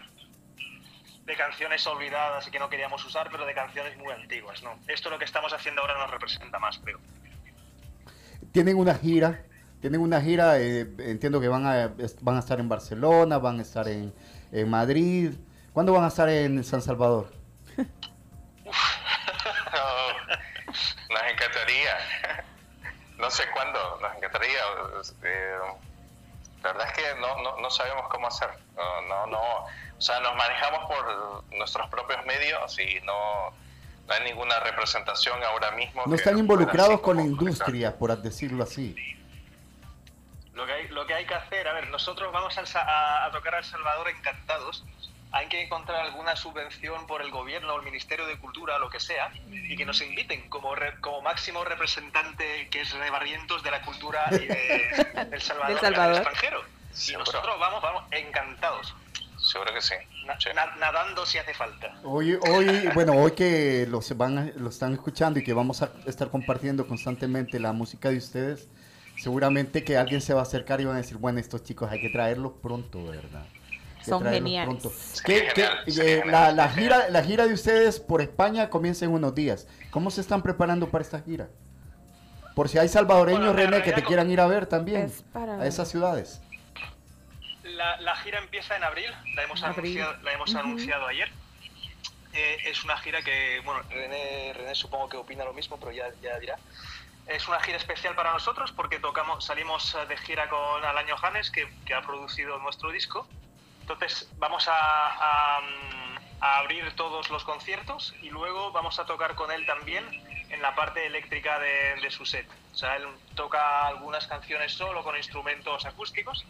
[1.24, 4.76] de canciones olvidadas y que no queríamos usar, pero de canciones muy antiguas, ¿no?
[4.88, 6.98] Esto lo que estamos haciendo ahora nos representa más, creo.
[8.50, 9.44] Tienen una gira,
[9.80, 13.62] tienen una gira, eh, entiendo que van a, van a estar en Barcelona, van a
[13.62, 14.12] estar en,
[14.50, 15.34] en Madrid.
[15.72, 17.32] ¿Cuándo van a estar en San Salvador?
[23.28, 24.58] No sé cuándo, nos encantaría.
[25.22, 25.58] eh,
[26.62, 28.48] la verdad es que no, no, no sabemos cómo hacer.
[28.74, 29.38] No, no, no.
[29.98, 33.50] O sea, nos manejamos por nuestros propios medios y no,
[34.06, 36.04] no hay ninguna representación ahora mismo.
[36.06, 38.96] No están involucrados con la industria, por decirlo así.
[40.54, 43.26] Lo que, hay, lo que hay que hacer, a ver, nosotros vamos al Sa- a,
[43.26, 44.86] a tocar a El Salvador encantados.
[45.30, 48.98] Hay que encontrar alguna subvención por el gobierno o el Ministerio de Cultura, lo que
[48.98, 53.70] sea, y que nos inviten como, re- como máximo representante, que es René Barrientos, de
[53.70, 56.12] la cultura y de, del Salvador, Del Salvador.
[56.16, 56.62] al extranjero.
[57.08, 58.94] Y nosotros vamos, vamos, encantados.
[59.38, 59.94] Seguro que sí.
[60.26, 61.94] Na- na- nadando si hace falta.
[62.04, 65.90] Hoy, hoy, bueno, hoy que los van a- lo están escuchando y que vamos a
[66.06, 68.66] estar compartiendo constantemente la música de ustedes,
[69.16, 72.00] seguramente que alguien se va a acercar y van a decir, bueno, estos chicos hay
[72.00, 73.44] que traerlos pronto, ¿verdad?
[74.08, 75.22] Son geniales.
[75.24, 75.92] ¿Qué- qué- eh,
[76.22, 79.66] genial, la, la gira, la gira de ustedes por España comienza en unos días.
[79.90, 81.48] ¿Cómo se están preparando para esta gira?
[82.54, 85.02] Por si hay salvadoreños, Bueno, en René, que te no- quieran ir a ver también
[85.02, 86.40] Es para- a esas ciudades.
[87.62, 89.78] La, la gira empieza en abril, la hemos, Abril.
[90.00, 90.58] anunciado, la hemos Ujú.
[90.58, 91.30] anunciado ayer.
[92.32, 96.06] Eh, es una gira que, bueno, René, René supongo que opina lo mismo, pero ya,
[96.22, 96.56] ya dirá.
[97.26, 101.68] Es una gira especial para nosotros porque tocamos, salimos de gira con Alan Johannes, que,
[101.84, 103.26] que ha producido nuestro disco.
[103.90, 104.70] Entonces vamos mm,
[106.40, 110.04] a abrir todos los conciertos y luego vamos a tocar con él también
[110.50, 112.46] en la parte eléctrica de, su set.
[112.72, 116.44] O sea, él toca algunas canciones solo con instrumentos acústicos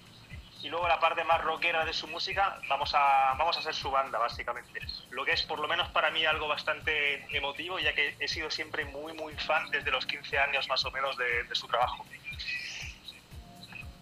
[0.62, 3.88] y luego la parte más rockera de su música vamos a, vamos a ser su
[3.88, 4.81] banda, básicamente.
[5.11, 8.51] Lo que es, por lo menos para mí, algo bastante emotivo, ya que he sido
[8.51, 12.05] siempre muy, muy fan desde los 15 años más o menos de su trabajo.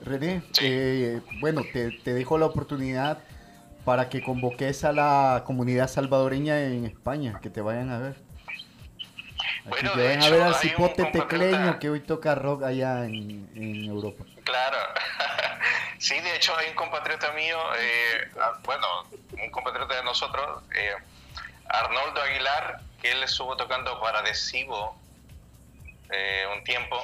[0.00, 3.18] René, eh, bueno, te, te dejo la oportunidad
[3.84, 8.16] para que convoques a la comunidad salvadoreña en España, que te vayan a ver.
[9.38, 13.48] Aquí Bueno, que vayan a ver al cipote tecleño que hoy toca rock allá en,
[13.54, 14.24] en Europa.
[14.44, 14.76] Claro.
[15.98, 18.30] Sí, de hecho hay un compatriota mío, eh,
[18.64, 18.86] bueno,
[19.42, 20.92] un compatriota de nosotros, eh,
[21.68, 24.94] Arnoldo Aguilar, que él estuvo tocando para Adhesivo
[26.10, 27.00] eh, un tiempo.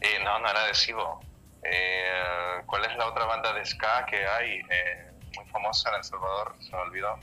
[0.00, 1.20] Eh, no, no era Adhesivo.
[1.62, 4.60] Eh, ¿Cuál es la otra banda de ska que hay?
[4.70, 7.18] Eh, muy famosa en El Salvador, se me olvidó.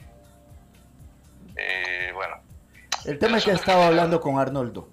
[1.56, 2.36] Eh, bueno,
[3.04, 4.88] El tema es que asunto estaba que- hablando con Arnoldo.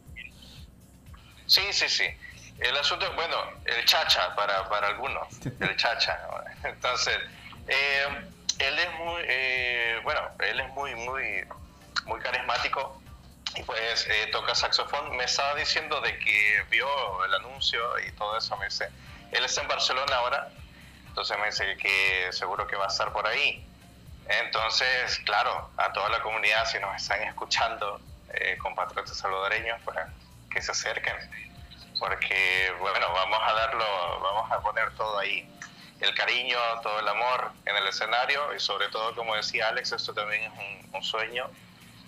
[1.45, 2.05] Sí, sí, sí.
[2.59, 5.27] El asunto, bueno, el chacha para, para algunos,
[5.59, 6.17] el chacha.
[6.63, 7.17] Entonces,
[7.67, 8.05] eh,
[8.59, 11.43] él es muy, eh, bueno, él es muy, muy,
[12.05, 13.01] muy carismático
[13.55, 15.15] y pues eh, toca saxofón.
[15.17, 16.87] Me estaba diciendo de que vio
[17.25, 18.87] el anuncio y todo eso, me dice,
[19.33, 20.49] él está en Barcelona ahora,
[21.07, 23.63] entonces me dice que seguro que va a estar por ahí.
[24.27, 27.99] Entonces, claro, a toda la comunidad, si nos están escuchando,
[28.33, 29.97] eh, compatriotas salvadoreños, pues
[30.49, 31.15] que se acerquen,
[31.99, 35.47] porque, bueno, vamos a darlo, vamos a poner todo ahí,
[35.99, 40.13] el cariño, todo el amor en el escenario y sobre todo, como decía Alex, esto
[40.13, 41.49] también es un, un sueño,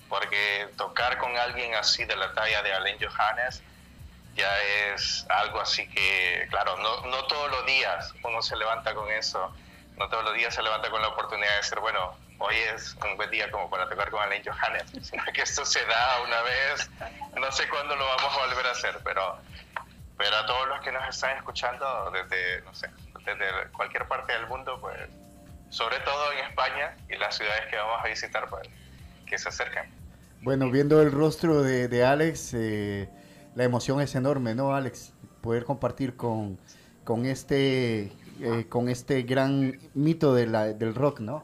[0.09, 3.63] porque tocar con alguien así de la talla de Alain Johannes
[4.35, 4.49] ya
[4.93, 9.53] es algo así que, claro, no, no todos los días uno se levanta con eso,
[9.97, 13.15] no todos los días se levanta con la oportunidad de decir, bueno, hoy es un
[13.15, 16.89] buen día como para tocar con Alain Johannes, sino que esto se da una vez,
[17.39, 19.37] no sé cuándo lo vamos a volver a hacer, pero,
[20.17, 22.89] pero a todos los que nos están escuchando desde, no sé,
[23.25, 24.97] desde cualquier parte del mundo, pues,
[25.69, 28.67] sobre todo en España y las ciudades que vamos a visitar, pues,
[29.25, 29.89] que se acerquen.
[30.41, 33.09] Bueno, viendo el rostro de, de Alex, eh,
[33.55, 35.13] la emoción es enorme, ¿no, Alex?
[35.41, 36.57] Poder compartir con,
[37.03, 41.43] con, este, eh, con este gran mito de la- del rock, ¿no?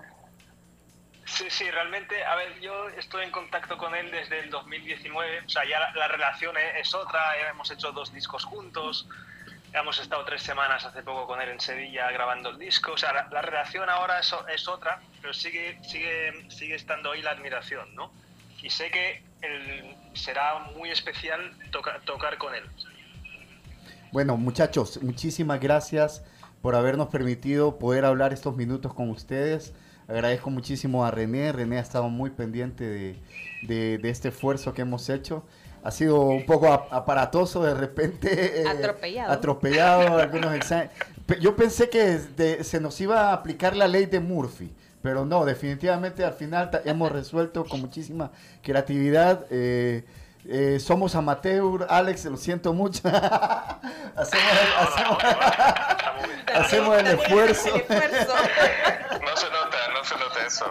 [1.26, 5.50] Sí, sí, realmente, a ver, yo estoy en contacto con él desde el 2019, o
[5.50, 9.08] sea, ya la, la relación es, es otra, ya hemos hecho dos discos juntos,
[9.74, 13.14] hemos estado tres semanas hace poco con él en Sevilla grabando el disco, o sea,
[13.14, 17.96] la, la relación ahora es, es otra, pero sigue, sigue, sigue estando ahí la admiración,
[17.96, 18.12] ¿no?
[18.62, 21.40] Y sé que el- será muy especial
[21.72, 22.64] toca- tocar con él.
[24.12, 26.24] Bueno, muchachos, muchísimas gracias
[26.62, 29.74] por habernos permitido poder hablar estos minutos con ustedes.
[30.08, 31.52] Agradezco muchísimo a René.
[31.54, 33.16] René ha estado muy pendiente de,
[33.64, 35.46] de- de este esfuerzo que hemos hecho.
[35.84, 38.62] Ha sido un poco ap- aparatoso de repente.
[38.62, 39.32] eh, Atropellado.
[39.32, 40.92] Atropellado algunos exámenes.
[41.40, 44.72] Yo pensé que de- se nos iba a aplicar la ley de Murphy.
[45.02, 48.32] Pero no, definitivamente al final hemos resuelto con muchísima
[48.62, 49.46] creatividad.
[49.50, 50.06] eh,
[50.46, 53.02] eh, somos amateur, Alex, lo siento mucho.
[54.16, 55.18] hacemos, el, hacemos,
[56.56, 57.70] hacemos el esfuerzo.
[57.70, 57.84] No
[59.38, 60.66] se nota, no se nota eso.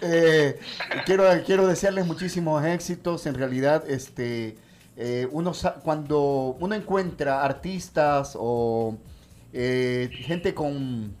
[0.00, 0.58] Eh,
[1.06, 3.26] quiero, quiero desearles muchísimos éxitos.
[3.26, 4.56] En realidad, este,
[4.96, 8.96] eh, uno sa- cuando uno encuentra artistas o
[9.52, 11.14] eh, gente con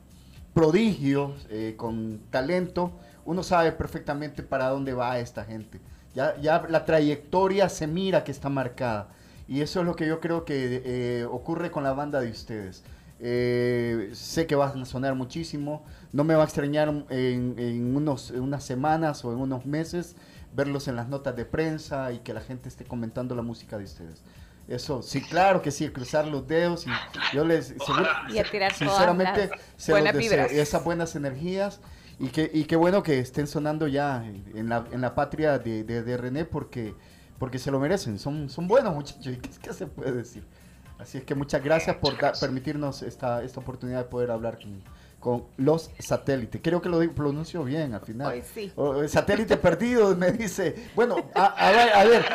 [0.54, 2.92] prodigios, eh, con talento,
[3.24, 5.80] uno sabe perfectamente para dónde va esta gente.
[6.14, 9.08] Ya, ya la trayectoria se mira que está marcada.
[9.48, 12.84] Y eso es lo que yo creo que eh, ocurre con la banda de ustedes.
[13.20, 15.84] Eh, sé que van a sonar muchísimo.
[16.12, 20.16] No me va a extrañar en, en unos, en unas semanas o en unos meses
[20.54, 23.84] verlos en las notas de prensa y que la gente esté comentando la música de
[23.84, 24.22] ustedes.
[24.68, 26.90] Eso, sí, claro que sí, cruzar los dedos y
[27.36, 30.52] yo les seguro- Y a tirar sinceramente se los buenas deseo, vibras.
[30.52, 31.80] esas buenas energías
[32.18, 35.82] y que y qué bueno que estén sonando ya en la, en la patria de,
[35.84, 36.94] de- de René porque
[37.38, 40.44] porque se lo merecen, son son buenos muchachos, ¿y ¿qué, qué se puede decir?
[40.98, 44.80] Así es que muchas gracias por da- permitirnos esta, esta oportunidad de poder hablar con,
[45.22, 46.60] con los satélites.
[46.62, 48.32] Creo que lo digo- pronuncio bien al final.
[48.32, 48.72] Hoy sí.
[49.08, 50.90] Satélite perdido, me dice.
[50.96, 52.26] Bueno, a, a ver, a ver,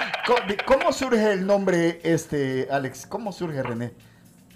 [0.66, 3.06] ¿cómo surge el nombre este, Alex?
[3.06, 3.94] ¿Cómo surge René?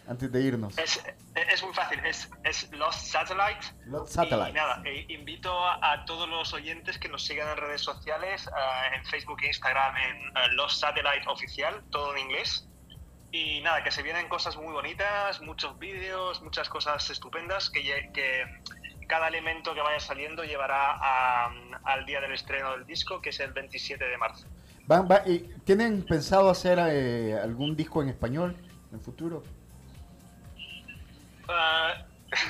[0.08, 0.78] Antes de irnos.
[0.78, 1.02] Es,
[1.36, 3.66] es muy fácil, es, es Lost Satellite.
[3.86, 7.82] Lost Y nada, eh, invito a, a todos los oyentes que nos sigan en redes
[7.82, 12.68] sociales, ah, en Facebook e Instagram, en ah, Lost Satellite Oficial, todo en inglés.
[13.34, 17.82] Y nada, que se vienen cosas muy bonitas, muchos vídeos, muchas cosas estupendas, que,
[18.14, 18.44] que
[19.08, 21.50] cada elemento que vaya saliendo llevará a-
[21.86, 24.48] al día del estreno del disco, que es el 27 de marzo.
[24.86, 25.24] Van- va-
[25.64, 28.58] ¿Tienen pensado hacer eh, algún disco en español
[28.92, 29.44] en futuro?
[31.48, 31.94] Ah,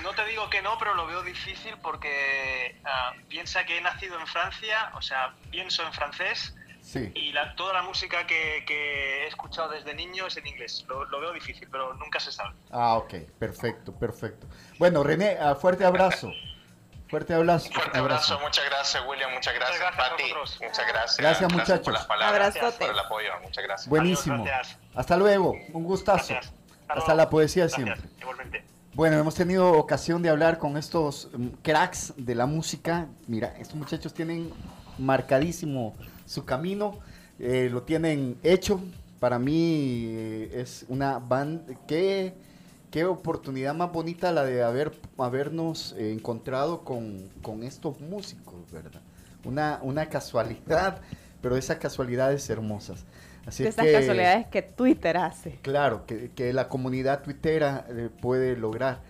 [0.02, 4.20] no te digo que no, pero lo veo difícil porque ah, piensa que he nacido
[4.20, 7.12] en Francia, o sea, pienso en francés Sí.
[7.16, 10.84] y la- toda la música que, que he escuchado desde niño es en inglés.
[10.90, 12.54] Lo, lo veo difícil, pero nunca se sabe.
[12.72, 14.48] Ah, ok, perfecto, perfecto.
[14.80, 16.32] Bueno, René, ah, fuerte abrazo.
[17.10, 17.70] Fuerte abrazo.
[17.74, 20.24] Fuerte abrazo, muchas gracias William, muchas gracias, Pati,
[20.62, 21.18] muchas gracias.
[21.18, 21.94] Gracias, por muchachos.
[21.94, 22.86] las palabras, Abrazote.
[22.86, 23.88] por el apoyo, muchas gracias.
[23.90, 24.44] Buenísimo.
[24.46, 24.80] gracias.
[24.96, 26.36] Hasta luego, un gustazo.
[26.88, 28.02] Hasta la poesía siempre.
[28.20, 28.64] Igualmente.
[28.94, 33.08] Bueno, hemos tenido ocasión de hablar con estos mm, cracks de la música.
[33.28, 34.54] Mira, estos muchachos tienen
[34.98, 35.96] marcadísimo
[36.32, 36.98] su camino,
[37.40, 38.80] eh, lo tienen hecho.
[39.20, 42.34] Para mí eh, es una banda, qué,
[42.90, 49.02] qué oportunidad más bonita la de haber, habernos eh, encontrado con, con estos músicos, ¿verdad?
[49.44, 51.02] Una, una casualidad,
[51.42, 53.06] pero esas casualidades hermosas.
[53.46, 55.60] Así de esas que- casualidades que Twitter hace.
[55.62, 59.02] Claro, que, que la comunidad tuitera eh, puede lograr.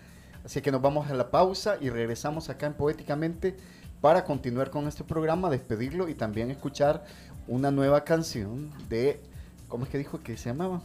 [0.44, 3.56] Así que nos vamos a la pausa y regresamos acá en Poéticamente
[4.02, 7.06] para continuar con este programa, despedirlo y también escuchar
[7.48, 9.22] una nueva canción de...
[9.68, 10.82] ¿Cómo es que dijo que se llamaba?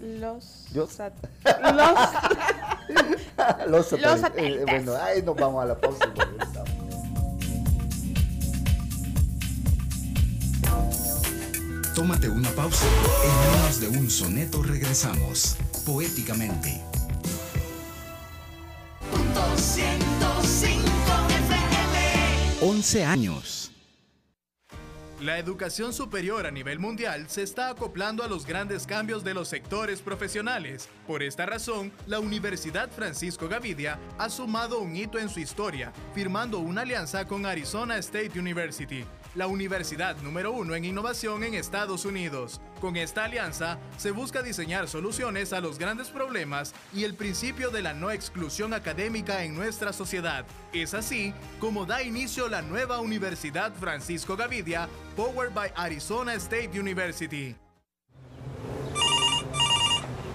[0.00, 0.66] Los...
[0.72, 1.12] Yo- sat-
[3.66, 4.20] Los Los satélites.
[4.20, 4.60] satélites.
[4.60, 6.12] Eh, bueno, ahí nos vamos a la pausa.
[11.94, 12.84] Tómate una pausa.
[13.24, 15.56] En menos de un soneto regresamos.
[15.86, 16.80] Poéticamente.
[22.66, 23.70] 11 años.
[25.20, 29.48] La educación superior a nivel mundial se está acoplando a los grandes cambios de los
[29.48, 30.88] sectores profesionales.
[31.06, 36.58] Por esta razón, la Universidad Francisco Gavidia ha sumado un hito en su historia, firmando
[36.58, 39.04] una alianza con Arizona State University,
[39.34, 42.60] la universidad número uno en innovación en Estados Unidos.
[42.80, 47.82] Con esta alianza se busca diseñar soluciones a los grandes problemas y el principio de
[47.82, 50.44] la no exclusión académica en nuestra sociedad.
[50.72, 57.56] Es así como da inicio la nueva Universidad Francisco Gavidia, powered by Arizona State University.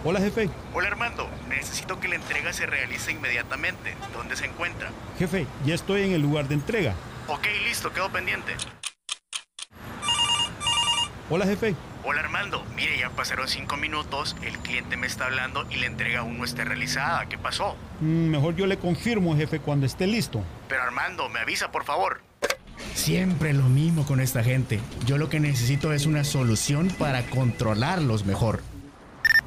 [0.04, 0.50] Hola jefe.
[0.74, 3.96] Hola Armando, necesito que la entrega se realice inmediatamente.
[4.14, 4.92] ¿Dónde se encuentra?
[5.18, 6.96] Jefe, ya estoy en el lugar de entrega.
[7.28, 8.56] Ok, listo, quedo pendiente.
[11.30, 11.76] Hola jefe.
[12.04, 16.20] Hola Armando, mire, ya pasaron cinco minutos, el cliente me está hablando y la entrega
[16.22, 17.28] aún no está realizada.
[17.28, 17.76] ¿Qué pasó?
[18.00, 20.42] Mm, Mejor yo le confirmo, jefe, cuando esté listo.
[20.68, 22.22] Pero Armando, me avisa por favor.
[22.96, 24.80] Siempre lo mismo con esta gente.
[25.06, 28.62] Yo lo que necesito es una solución para controlarlos mejor.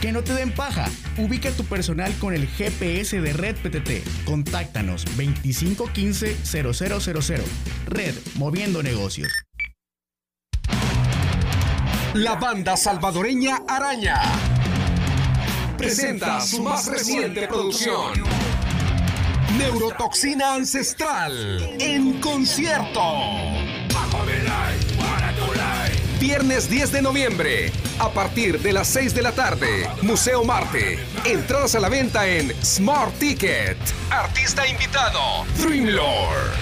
[0.00, 0.88] Que no te den paja.
[1.18, 4.24] Ubica tu personal con el GPS de Red PTT.
[4.24, 7.40] Contáctanos 2515-0000.
[7.86, 9.32] Red, moviendo negocios.
[12.14, 14.20] La banda salvadoreña Araña
[15.78, 18.24] presenta su más reciente producción.
[19.56, 23.00] Neurotoxina Ancestral en concierto.
[26.20, 30.98] Viernes 10 de noviembre, a partir de las 6 de la tarde, Museo Marte.
[31.24, 33.78] Entradas a la venta en Smart Ticket.
[34.10, 36.52] Artista invitado, Dreamlord.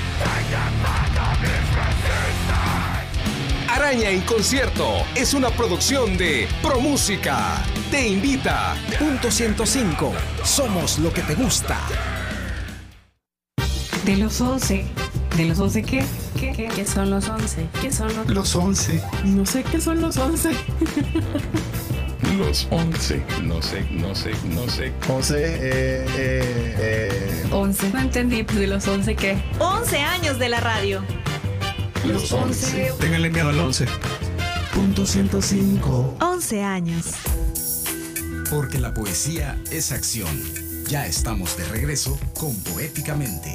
[3.69, 7.61] Araña en concierto es una producción de ProMúsica.
[7.91, 8.77] Te invita.
[9.01, 10.13] Punto 105.
[10.45, 11.81] Somos lo que te gusta.
[14.05, 15.08] De los 11.
[15.39, 16.05] ¿De los 11 qué?
[16.37, 16.67] ¿Qué, qué?
[16.67, 17.69] ¿Qué son los 11?
[17.81, 19.01] ¿Qué son los Los 11.
[19.25, 20.51] No sé qué son los 11.
[22.37, 23.23] Los 11.
[23.45, 24.93] No sé, no sé, no sé.
[25.09, 27.49] 11, eh, eh, eh.
[27.53, 27.91] 11.
[27.91, 29.39] No entendí, pues de los 11 qué.
[29.61, 31.05] 11 años de la radio.
[32.05, 32.93] Los 11.
[32.99, 33.87] Ténganle miedo al 11.
[34.75, 36.17] Punto 105.
[36.21, 37.07] 11 años.
[38.51, 40.37] Porque la poesía es acción.
[40.89, 43.55] Ya estamos de regreso con Poéticamente.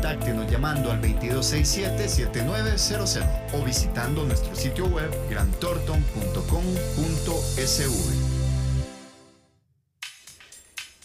[0.00, 3.22] Contáctenos llamando al 2267-7900
[3.52, 7.92] o visitando nuestro sitio web grantorton.com.sv.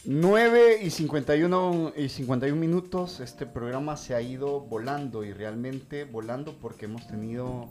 [0.06, 6.58] 9 y 51, y 51 minutos, este programa se ha ido volando y realmente volando
[6.58, 7.70] porque hemos tenido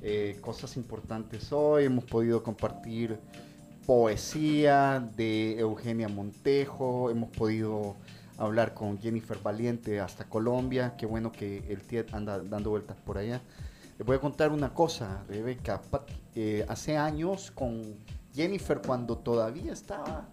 [0.00, 3.18] eh, cosas importantes hoy, hemos podido compartir
[3.84, 7.96] poesía de Eugenia Montejo, hemos podido
[8.38, 13.18] hablar con Jennifer Valiente hasta Colombia, qué bueno que el TIET anda dando vueltas por
[13.18, 13.40] allá.
[13.98, 15.80] Les voy a contar una cosa, Rebeca,
[16.34, 17.82] eh, hace años con
[18.34, 20.28] Jennifer cuando todavía estaba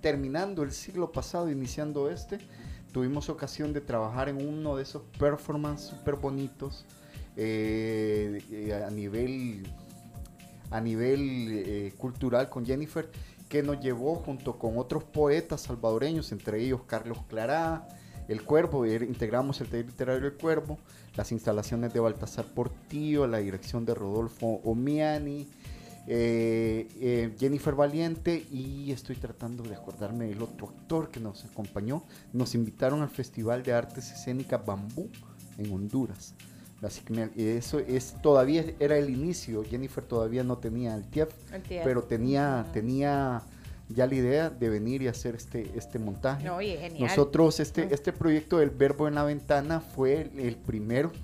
[0.00, 2.38] terminando el siglo pasado, iniciando este,
[2.92, 6.84] tuvimos ocasión de trabajar en uno de esos performances súper bonitos
[7.36, 9.66] eh, eh, a nivel,
[10.70, 13.10] a nivel eh, cultural con Jennifer,
[13.52, 17.86] que nos llevó junto con otros poetas salvadoreños, entre ellos Carlos Clará,
[18.26, 20.78] El Cuervo, er- integramos el taller literario El Cuervo,
[21.16, 25.46] las instalaciones de Baltasar Portillo, la dirección de Rodolfo Omiani,
[26.06, 32.04] eh, eh, Jennifer Valiente y estoy tratando de acordarme del otro actor que nos acompañó.
[32.32, 35.10] Nos invitaron al Festival de Artes Escénicas Bambú
[35.58, 36.34] en Honduras.
[37.04, 39.62] Que me- eso es todavía era el inicio.
[39.64, 41.84] Jennifer todavía no tenía el TIEF, El TIEF.
[41.84, 43.42] pero tenía tenía
[43.88, 46.44] ya la idea de venir y hacer este este montaje.
[46.44, 47.02] No, y es genial.
[47.08, 51.12] Nosotros este este proyecto del Verbo en la Ventana fue el, el primero.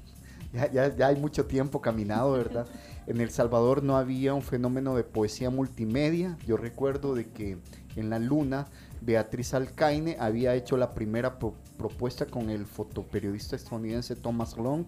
[0.50, 2.66] Ya, ya, ya hay mucho tiempo caminado, ¿verdad?
[3.06, 6.38] En El Salvador no había un fenómeno de poesía multimedia.
[6.46, 7.58] Yo recuerdo de que
[7.96, 8.66] en La Luna,
[9.02, 14.84] Beatriz Alcaine había hecho la primera pro- propuesta con el fotoperiodista estadounidense Thomas Long,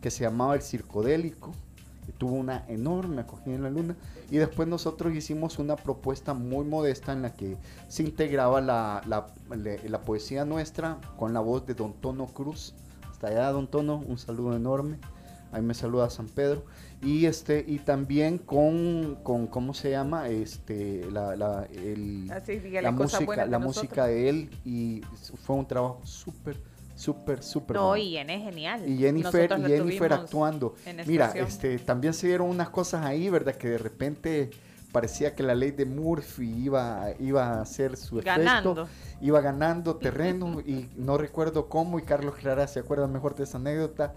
[0.00, 1.52] que se llamaba El Circodélico.
[2.06, 3.94] que Tuvo una enorme acogida en La Luna.
[4.30, 7.56] Y después nosotros hicimos una propuesta muy modesta en la que
[7.88, 9.26] se integraba la, la-
[9.88, 12.74] la poesía nuestra con la voz de Don Tono Cruz.
[13.10, 14.98] Hasta allá, Don Tono, un saludo enorme.
[15.52, 16.64] Ahí me saluda San Pedro.
[17.02, 20.28] Y este, y también con, con ¿cómo se llama?
[20.28, 23.76] Este, la, la, el- Así, diga la música, la nosotros.
[23.84, 24.50] música de él.
[24.64, 25.02] Y
[25.44, 26.56] fue un trabajo súper,
[27.00, 28.88] súper, súper No, y Jen es genial.
[28.88, 30.74] Y Jennifer, y Jennifer actuando.
[31.06, 31.46] Mira, estación.
[31.46, 33.54] este, también se dieron unas cosas ahí, ¿verdad?
[33.54, 34.50] Que de repente
[34.92, 38.82] parecía que la ley de Murphy iba, iba a hacer su Ganando.
[38.82, 38.88] efecto.
[39.22, 41.98] Iba ganando terreno y no recuerdo cómo.
[41.98, 44.14] Y Carlos Clara se acuerda mejor de esa anécdota.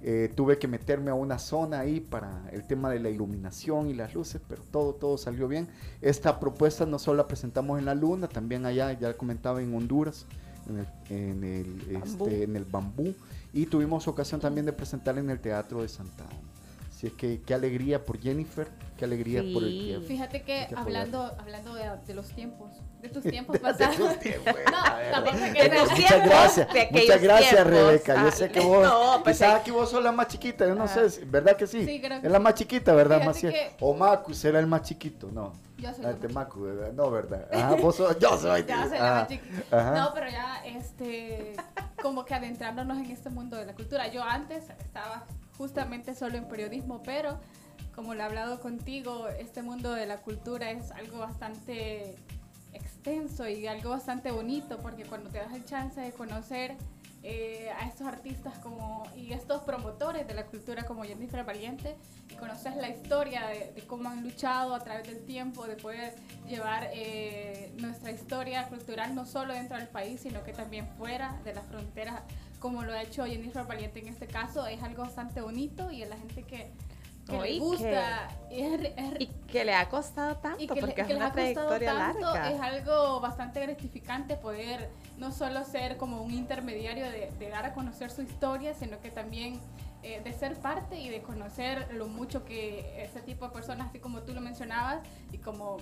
[0.00, 3.94] Eh, tuve que meterme a una zona ahí para el tema de la iluminación y
[3.94, 5.66] las luces, pero todo, todo salió bien.
[6.02, 10.26] Esta propuesta no solo la presentamos en la luna, también allá, ya comentaba, en Honduras,
[10.68, 13.14] en el, en el, este, en el bambú.
[13.52, 16.47] Y tuvimos ocasión también de presentarla en el Teatro de Santa Ana.
[16.98, 20.08] Así es que qué alegría por Jennifer, qué alegría por el tiempo.
[20.08, 23.96] Fíjate que hablando, hablando de, de los tiempos, de tus tiempos De pasados.
[23.96, 27.72] tus tiempos, no, tampoco Eh, que muchas gracias, de muchas gracias tiempos.
[27.72, 28.14] Rebeca.
[28.20, 30.66] Yo Ah, sé que vos, no, pues quizás hay- aquí vos sos la más chiquita,
[30.66, 31.86] yo no sé, ¿verdad que sí?
[31.86, 33.52] Sí, creo que es la más chiquita, ¿verdad, Maciel?
[33.52, 35.52] que- O Macu será el más chiquito, no.
[35.76, 36.92] Yo soy Ah, la más Macu, ¿verdad?
[36.94, 37.46] No, ¿verdad?
[37.52, 38.64] Ajá, vos sos, yo soy.
[38.66, 39.80] Ya soy Ah, la más chiquita.
[39.80, 39.94] ajá.
[40.00, 41.54] No, pero ya, este,
[42.02, 44.08] como que adentrándonos en este mundo de la cultura.
[44.08, 45.24] Yo antes estaba
[45.58, 47.38] justamente solo en periodismo, pero
[47.94, 52.14] como lo he hablado contigo, este mundo de la cultura es algo bastante
[52.72, 56.76] extenso y algo bastante bonito, porque cuando te das el chance de conocer
[57.24, 61.96] eh, a estos artistas como y estos promotores de la cultura como Jennifer Valiente
[62.30, 66.14] y conoces la historia de, de cómo han luchado a través del tiempo de poder
[66.46, 71.54] llevar eh, nuestra historia cultural no solo dentro del país sino que también fuera de
[71.54, 72.22] las fronteras
[72.58, 76.06] como lo ha hecho Jennifer Valiente en este caso es algo bastante bonito y a
[76.06, 76.70] la gente que,
[77.26, 80.80] que No, le gusta es- es- Y que le ha costado tanto, y que, le-
[80.80, 82.50] porque que es les una trayectoria tanto, larga.
[82.50, 84.88] es algo bastante gratificante poder
[85.18, 89.10] no solo ser como un intermediario de, de dar a conocer su historia, sino que
[89.10, 89.60] también
[90.02, 93.98] eh, de ser parte y de conocer lo mucho que ese tipo de personas, así
[93.98, 95.00] como tú lo mencionabas,
[95.32, 95.78] y como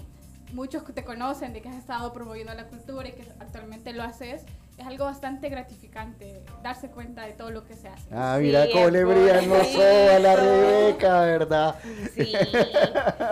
[0.52, 4.02] muchos que te conocen de que has estado promoviendo la cultura y que actualmente lo
[4.02, 4.42] haces,
[4.76, 8.08] es algo bastante gratificante darse cuenta de todo lo que se hace.
[8.12, 11.76] Ah, mira cómo le brillan los ojos a la Rebeca, ¿verdad?
[12.14, 12.32] Sí,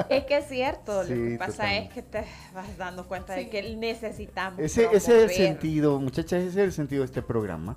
[0.09, 1.03] es que es cierto.
[1.03, 1.89] lo Sí, que pasa totalmente.
[1.89, 2.25] es que te
[2.55, 4.59] vas dando cuenta de que necesitamos.
[4.59, 7.77] Ese, ese es el sentido, muchachas, ese es el sentido de este programa.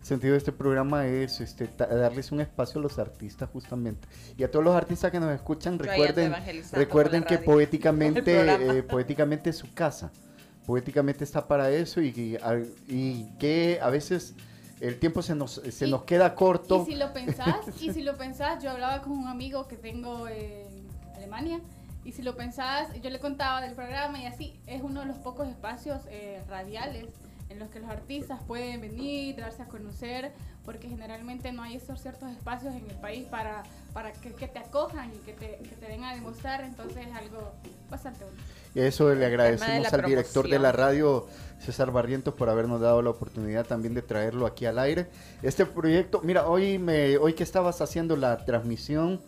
[0.00, 4.06] El sentido de este programa es este, darles un espacio a los artistas justamente.
[4.36, 6.32] Y a todos los artistas que nos escuchan, recuerden,
[6.72, 10.12] recuerden que poéticamente, eh, poéticamente es su casa.
[10.68, 12.36] Poéticamente está para eso y, y,
[12.88, 14.34] y que a veces
[14.82, 16.82] el tiempo se nos, se Y- nos queda corto.
[16.86, 20.28] Y si lo pensás, y si lo pensás, yo hablaba con un amigo que tengo
[20.28, 21.60] en Alemania,
[22.04, 25.16] y si lo pensás, yo le contaba del programa y así, es uno de los
[25.16, 27.06] pocos espacios eh, radiales
[27.48, 30.32] en los que los artistas pueden venir, darse a conocer,
[30.66, 33.62] porque generalmente no hay esos ciertos espacios en el país para,
[33.98, 37.12] para que, que te acojan y que te, que te den a demostrar, entonces es
[37.16, 37.50] algo
[37.90, 38.40] bastante bueno.
[38.72, 41.26] Y eso le de agradecemos al director de la radio,
[41.58, 45.08] César Barrientos, por habernos dado la oportunidad también de traerlo aquí al aire.
[45.42, 49.20] Este proyecto, mira, hoy me, hoy que estabas haciendo la transmisión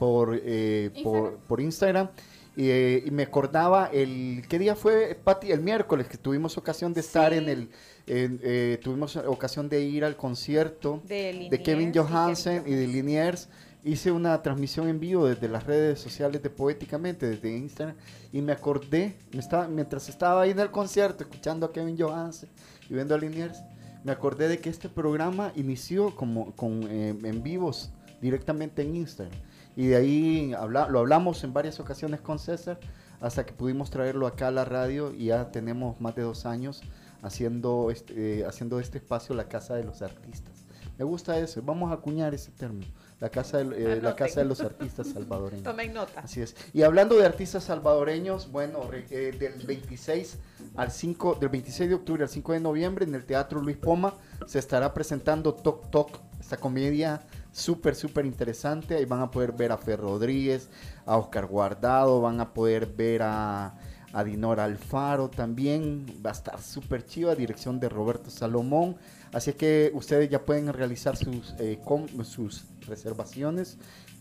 [0.00, 2.08] por, eh, por, por Instagram,
[2.56, 5.52] y, eh, y me acordaba el, ¿qué día fue, Pati?
[5.52, 7.70] El miércoles, que tuvimos ocasión de estar en el,
[8.08, 12.64] en, eh, tuvimos ocasión de ir al concierto De de Kevin Liniers y Kevin Johansen
[12.66, 13.48] y de Liniers.
[13.86, 17.94] Hice una transmisión en vivo desde las redes sociales de Poéticamente, desde Instagram,
[18.32, 22.48] y me acordé, me estaba, mientras estaba ahí en el concierto, escuchando a Kevin Johansen
[22.90, 23.62] y viendo a Liniers,
[24.02, 29.38] me acordé de que este programa inició como con, eh, en vivos directamente en Instagram.
[29.76, 32.80] Y de ahí habla- lo hablamos en varias ocasiones con César,
[33.20, 36.82] hasta que pudimos traerlo acá a la radio y ya tenemos más de dos años
[37.22, 40.66] haciendo este, eh, haciendo este espacio la casa de los artistas.
[40.98, 42.86] Me gusta eso, vamos a acuñar ese término,
[43.18, 45.64] la casa de, eh, la casa de los artistas salvadoreños.
[45.64, 46.20] Tomen nota.
[46.20, 46.54] Así es.
[46.72, 50.38] Y hablando de artistas salvadoreños, bueno, eh, del 26
[50.76, 54.14] al 5, del 26 de octubre al 5 de noviembre en el Teatro Luis Poma
[54.46, 58.96] se estará presentando Toc Toc, esta comedia súper, súper interesante.
[58.96, 60.68] Ahí van a poder ver a Fer Rodríguez,
[61.06, 63.74] a Oscar Guardado, van a poder ver a,
[64.12, 66.06] a Dinora Alfaro también.
[66.24, 68.96] Va a estar súper chiva, dirección de Roberto Salomón.
[69.32, 71.78] Así es que ustedes ya pueden realizar sus, eh,
[72.24, 73.78] sus reservaciones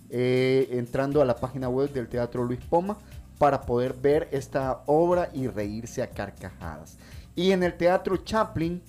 [0.09, 2.97] eh, entrando a la página web del Teatro Luis Poma
[3.37, 6.97] para poder ver esta obra y reírse a carcajadas.
[7.35, 8.81] Y en el Teatro Chaplin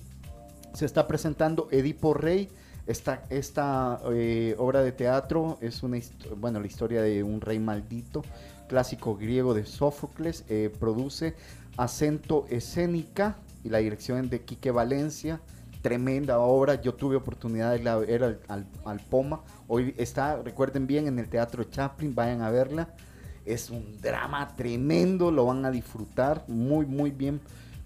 [0.73, 2.49] se está presentando Edipo Rey.
[2.85, 5.99] Esta, esta eh, obra de teatro es una
[6.37, 8.23] bueno, la historia de un rey maldito,
[8.69, 10.45] clásico griego de Sófocles.
[10.79, 11.35] produce
[11.75, 15.41] Acento Escénica y la dirección de Quique Valencia.
[15.81, 16.81] Tremenda obra.
[16.81, 19.41] Yo tuve oportunidad de ir ver al, Poma.
[19.67, 22.13] Hoy está, recuerden bien, en el Teatro Chaplin.
[22.15, 22.89] Vayan a verla.
[23.45, 25.31] Es un drama tremendo.
[25.31, 26.43] Lo van a disfrutar.
[26.47, 27.39] Muy, muy bien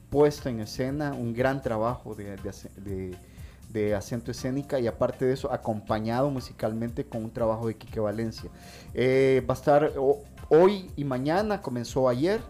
[0.09, 1.13] puesto en escena.
[1.13, 3.15] Un gran trabajo de, de ace- de-
[3.71, 8.49] de acento escénica y aparte de eso acompañado musicalmente con un trabajo de Quique Valencia.
[8.93, 9.93] Eh, va a estar
[10.49, 12.41] hoy y mañana, comenzó ayer,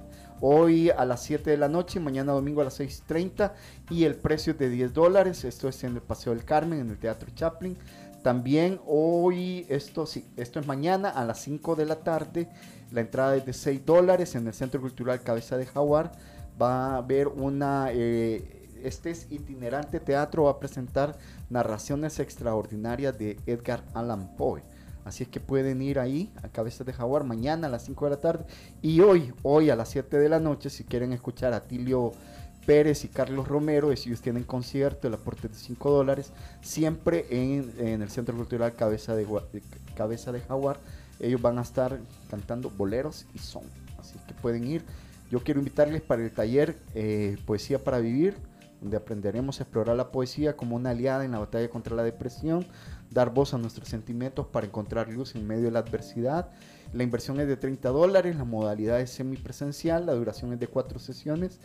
[0.42, 3.54] hoy a las 7 de la noche, mañana domingo a las 6.30
[3.90, 6.90] y el precio es de 10 dólares, esto es en el Paseo del Carmen, en
[6.90, 7.78] el Teatro Chaplin.
[8.24, 12.50] También hoy, esto sí, esto es mañana a las 5 de la tarde,
[12.92, 16.12] la entrada es de 6 dólares en el Centro Cultural Cabeza de Jaguar.
[16.62, 21.18] Va a haber una, eh, este es itinerante teatro, va a presentar
[21.50, 24.62] narraciones extraordinarias de Edgar Allan Poe.
[25.06, 28.12] Así es que pueden ir ahí a Cabeza de Jaguar mañana a las 5 de
[28.12, 28.46] la tarde
[28.82, 32.12] y hoy, hoy a las 7 de la noche, si quieren escuchar a Tilio
[32.68, 36.32] Pérez y Carlos Romero, si ellos tienen concierto, el aporte es de 5 dólares,
[36.62, 39.26] siempre en, en el Centro Cultural Cabeza de-
[39.96, 40.78] Cabeza de Jaguar.
[41.20, 42.00] Ellos van a estar
[42.30, 43.64] cantando boleros y son.
[44.00, 44.84] Así que pueden ir.
[45.32, 48.36] Yo quiero invitarles para el taller eh, Poesía para Vivir,
[48.82, 52.66] donde aprenderemos a explorar la poesía como una aliada en la batalla contra la depresión,
[53.12, 56.50] dar voz a nuestros sentimientos para encontrar luz en medio de la adversidad.
[56.94, 60.98] La inversión es de 30 dólares, la modalidad es semipresencial, la duración es de cuatro
[60.98, 61.60] sesiones.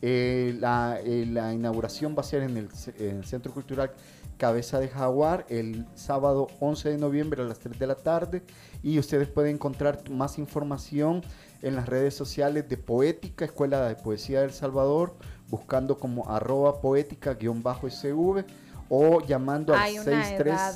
[0.00, 2.68] Eh, la, eh, la inauguración va a ser en el,
[2.98, 3.90] en el Centro Cultural
[4.36, 8.42] Cabeza de Jaguar el sábado 11 de noviembre a las 3 de la tarde
[8.84, 11.22] y ustedes pueden encontrar más información
[11.62, 15.16] en las redes sociales de Poética, Escuela de Poesía del Salvador,
[15.48, 18.44] buscando como arroba poética-sv
[18.88, 20.46] o llamando al Hay una 63.
[20.46, 20.74] edad.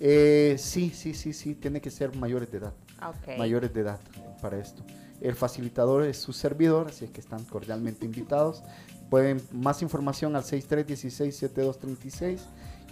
[0.00, 2.74] Eh, sí, sí, sí, sí, tiene que ser mayores de edad.
[3.00, 3.12] Ah.
[3.36, 4.00] Mayores de edad
[4.40, 4.82] para esto.
[5.20, 8.62] El facilitador es su servidor, así es que están cordialmente invitados.
[9.10, 12.38] Pueden más información al 6316-7236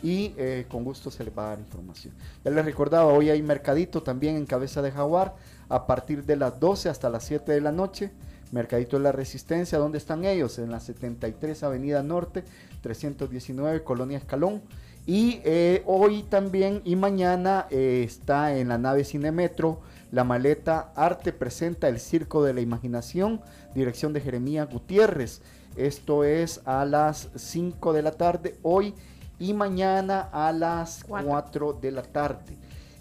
[0.03, 2.15] y eh, con gusto se les va a dar información.
[2.45, 5.37] Ya les recordaba, hoy hay mercadito también en Cabeza de Jaguar
[5.69, 8.11] a partir de las 12 hasta las 7 de la noche.
[8.53, 10.59] Mercadito de la Resistencia, ¿dónde están ellos?
[10.59, 12.45] En la 73 Avenida Norte,
[12.87, 14.63] 319 Colonia Escalón.
[15.07, 19.81] Y eh, hoy también y mañana eh, está en la nave Cinemetro
[20.13, 23.41] la maleta Arte presenta el Circo de la Imaginación,
[23.75, 25.43] dirección de Jeremías Gutiérrez.
[25.77, 28.95] Esto es a las 5 de la tarde hoy
[29.39, 32.57] y mañana a las 4 de la tarde.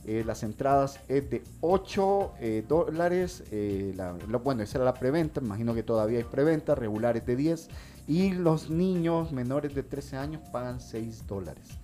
[0.07, 3.43] Eh, las entradas es de 8 eh, dólares.
[3.51, 3.95] Eh,
[4.43, 5.41] bueno, esa era la preventa.
[5.41, 6.75] Imagino que todavía hay preventa.
[6.75, 7.69] Regulares de 10.
[8.07, 11.79] Y los niños menores de 13 años pagan 6 dólares.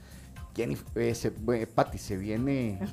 [0.55, 2.80] Jennifer, se, Pati, se viene.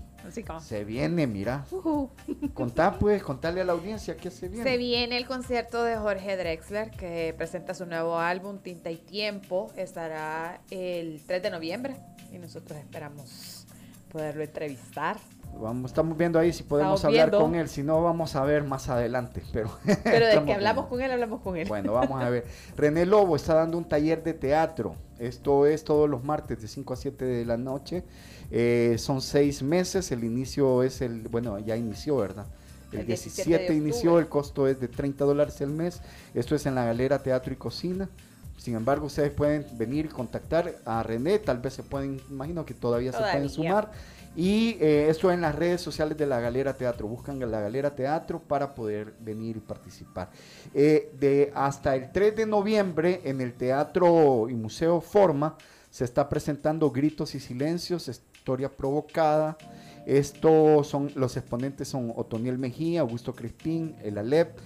[0.60, 1.64] Se viene, mira.
[2.54, 4.68] Contá, pues, contarle a la audiencia qué se viene.
[4.68, 9.72] Se viene el concierto de Jorge Drexler, que presenta su nuevo álbum, Tinta y Tiempo.
[9.76, 11.96] Estará el 3 de noviembre.
[12.30, 13.66] Y nosotros esperamos
[14.10, 15.18] poderlo entrevistar.
[15.60, 18.88] Vamos, estamos viendo ahí si podemos hablar con él, si no vamos a ver más
[18.88, 19.42] adelante.
[19.52, 19.70] Pero,
[20.04, 21.66] pero de que hablamos con él, hablamos con él.
[21.66, 22.44] Bueno, vamos a ver.
[22.76, 24.94] René Lobo está dando un taller de teatro.
[25.18, 28.04] Esto es todos los martes de 5 a 7 de la noche.
[28.50, 32.46] Eh, son seis meses, el inicio es el, bueno, ya inició, ¿verdad?
[32.92, 36.00] El, 17, inició, el costo es de 30 dólares el mes.
[36.34, 38.08] Esto es en la Galera Teatro y Cocina.
[38.56, 42.74] Sin embargo, ustedes pueden venir y contactar a René, tal vez se pueden, imagino que
[42.74, 43.92] todavía, se pueden sumar.
[44.38, 47.08] Y eh, esto en las redes sociales de la Galera Teatro.
[47.08, 50.30] Buscan la Galera Teatro para poder venir y participar.
[50.72, 55.58] Eh, de hasta el 3 de noviembre en el Teatro y Museo Forma
[55.90, 59.58] se está presentando Gritos y Silencios, Historia Provocada.
[60.06, 64.56] Estos son los exponentes son Otoniel Mejía, Augusto Crispín, El Alep,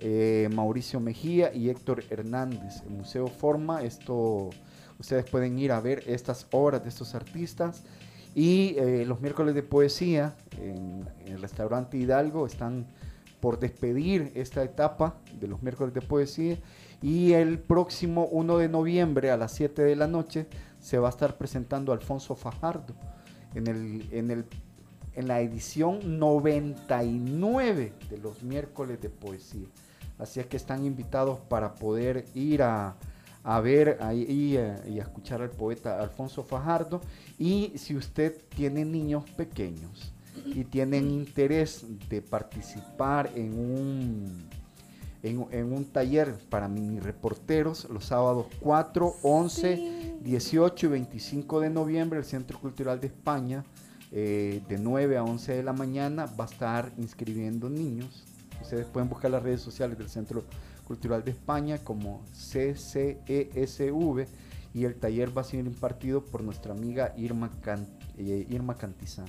[0.00, 2.82] eh, Mauricio Mejía y Héctor Hernández.
[2.84, 4.50] El Museo Forma, esto
[4.98, 7.84] ustedes pueden ir a ver estas obras de estos artistas.
[8.34, 12.86] Y eh, los miércoles de poesía en, el restaurante Hidalgo están
[13.40, 16.58] por despedir esta etapa de los miércoles de poesía.
[17.02, 20.46] Y el próximo 1 de noviembre a las 7 de la noche
[20.78, 22.94] se va a estar presentando Alfonso Fajardo
[23.54, 24.44] en, el, en, el,
[25.14, 29.66] en la edición 99 de los miércoles de poesía.
[30.18, 32.94] Así es que están invitados para poder ir a,
[33.62, 37.00] ver ahí y, a escuchar al poeta Alfonso Fajardo.
[37.38, 40.12] Y si usted tiene niños pequeños
[40.46, 44.48] y tienen interés de participar en un,
[45.22, 52.18] en, un taller para mini reporteros los sábados 4, 11, 18 y 25 de noviembre,
[52.18, 53.64] el Centro Cultural de España,
[54.12, 58.24] eh, de 9 a 11 de la mañana, va a estar inscribiendo niños
[58.60, 60.44] Ustedes pueden buscar las redes sociales del Centro
[60.90, 64.26] Cultural de España como CCESV
[64.74, 67.48] y el taller va a ser impartido por nuestra amiga Irma,
[68.18, 69.28] eh, Irma Cantizano.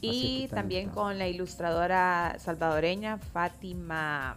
[0.00, 4.36] Y también con la ilustradora salvadoreña Fátima.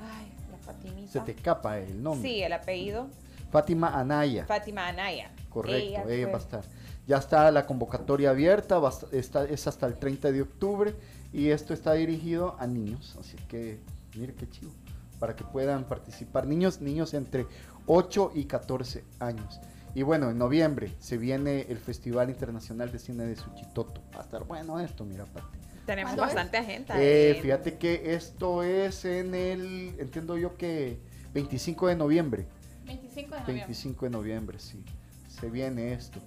[0.00, 1.12] Ay, la Fatimita.
[1.12, 2.26] Se te escapa el nombre.
[2.26, 3.08] Sí, el apellido.
[3.52, 4.46] Fátima Anaya.
[4.46, 5.30] Fátima Anaya.
[5.50, 6.64] Correcto, ella, va a estar.
[7.06, 8.80] Ya está la convocatoria abierta,
[9.12, 10.94] está, es hasta el 30 de octubre.
[11.34, 13.78] Y esto está dirigido a niños, así que
[14.14, 14.70] mire qué chido,
[15.18, 17.46] para que puedan participar niños, niños entre
[17.86, 19.60] 8 y 14 años.
[19.94, 24.02] Y bueno, en noviembre se viene el Festival Internacional de Cine de Suchitoto.
[24.14, 25.58] Va a estar bueno esto, mira, Pati.
[25.86, 26.94] Tenemos bastante agenda.
[26.98, 30.98] Eh, fíjate que esto es en el, entiendo yo que
[31.32, 32.46] 25 de noviembre.
[32.84, 33.54] 25 de noviembre.
[33.54, 34.84] 25 de noviembre, sí.
[35.28, 36.20] Se viene esto.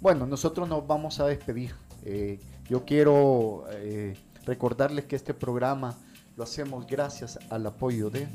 [0.00, 1.74] Bueno, nosotros nos vamos a despedir.
[2.04, 4.16] Eh, yo quiero eh,
[4.46, 5.96] Recordarles que este programa
[6.36, 8.28] lo hacemos gracias al apoyo de...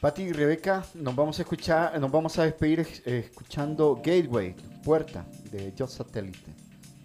[0.00, 5.24] Pati y Rebeca, nos vamos a escuchar, nos vamos a despedir eh, escuchando Gateway, Puerta,
[5.50, 6.40] de Just Satellite.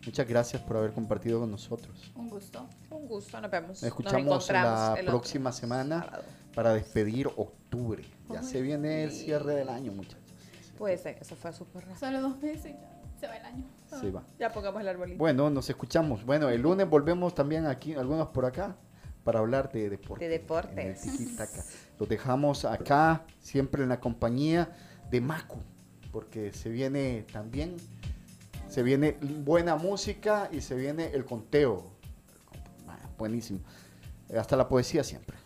[0.04, 2.12] Muchas gracias por haber compartido con nosotros.
[2.16, 2.68] Un gusto.
[3.08, 3.84] Gusto, nos vemos.
[3.84, 6.06] Escuchamos la próxima semana
[6.54, 8.04] para despedir octubre.
[8.30, 10.20] Ya se viene el cierre del año, muchachos.
[10.78, 12.00] Puede ser, eso fue súper rápido.
[12.00, 12.94] Solo dos meses y ya.
[13.20, 13.64] Se va el año.
[14.00, 14.24] Se va.
[14.38, 15.18] Ya pongamos el arbolito.
[15.18, 16.24] Bueno, nos escuchamos.
[16.24, 18.76] Bueno, el lunes volvemos también aquí, algunos por acá,
[19.24, 20.26] para hablar de deporte.
[20.26, 21.04] De deportes.
[21.98, 24.70] Los dejamos acá, siempre en la compañía
[25.10, 25.58] de Macu,
[26.12, 27.78] porque se viene también,
[28.70, 31.97] se viene buena música y se viene el conteo
[33.18, 33.60] buenísimo.
[34.36, 35.38] Hasta la poesía siempre.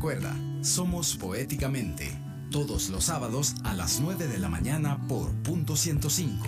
[0.00, 2.10] Recuerda, somos Poéticamente,
[2.50, 6.46] todos los sábados a las 9 de la mañana por punto 105.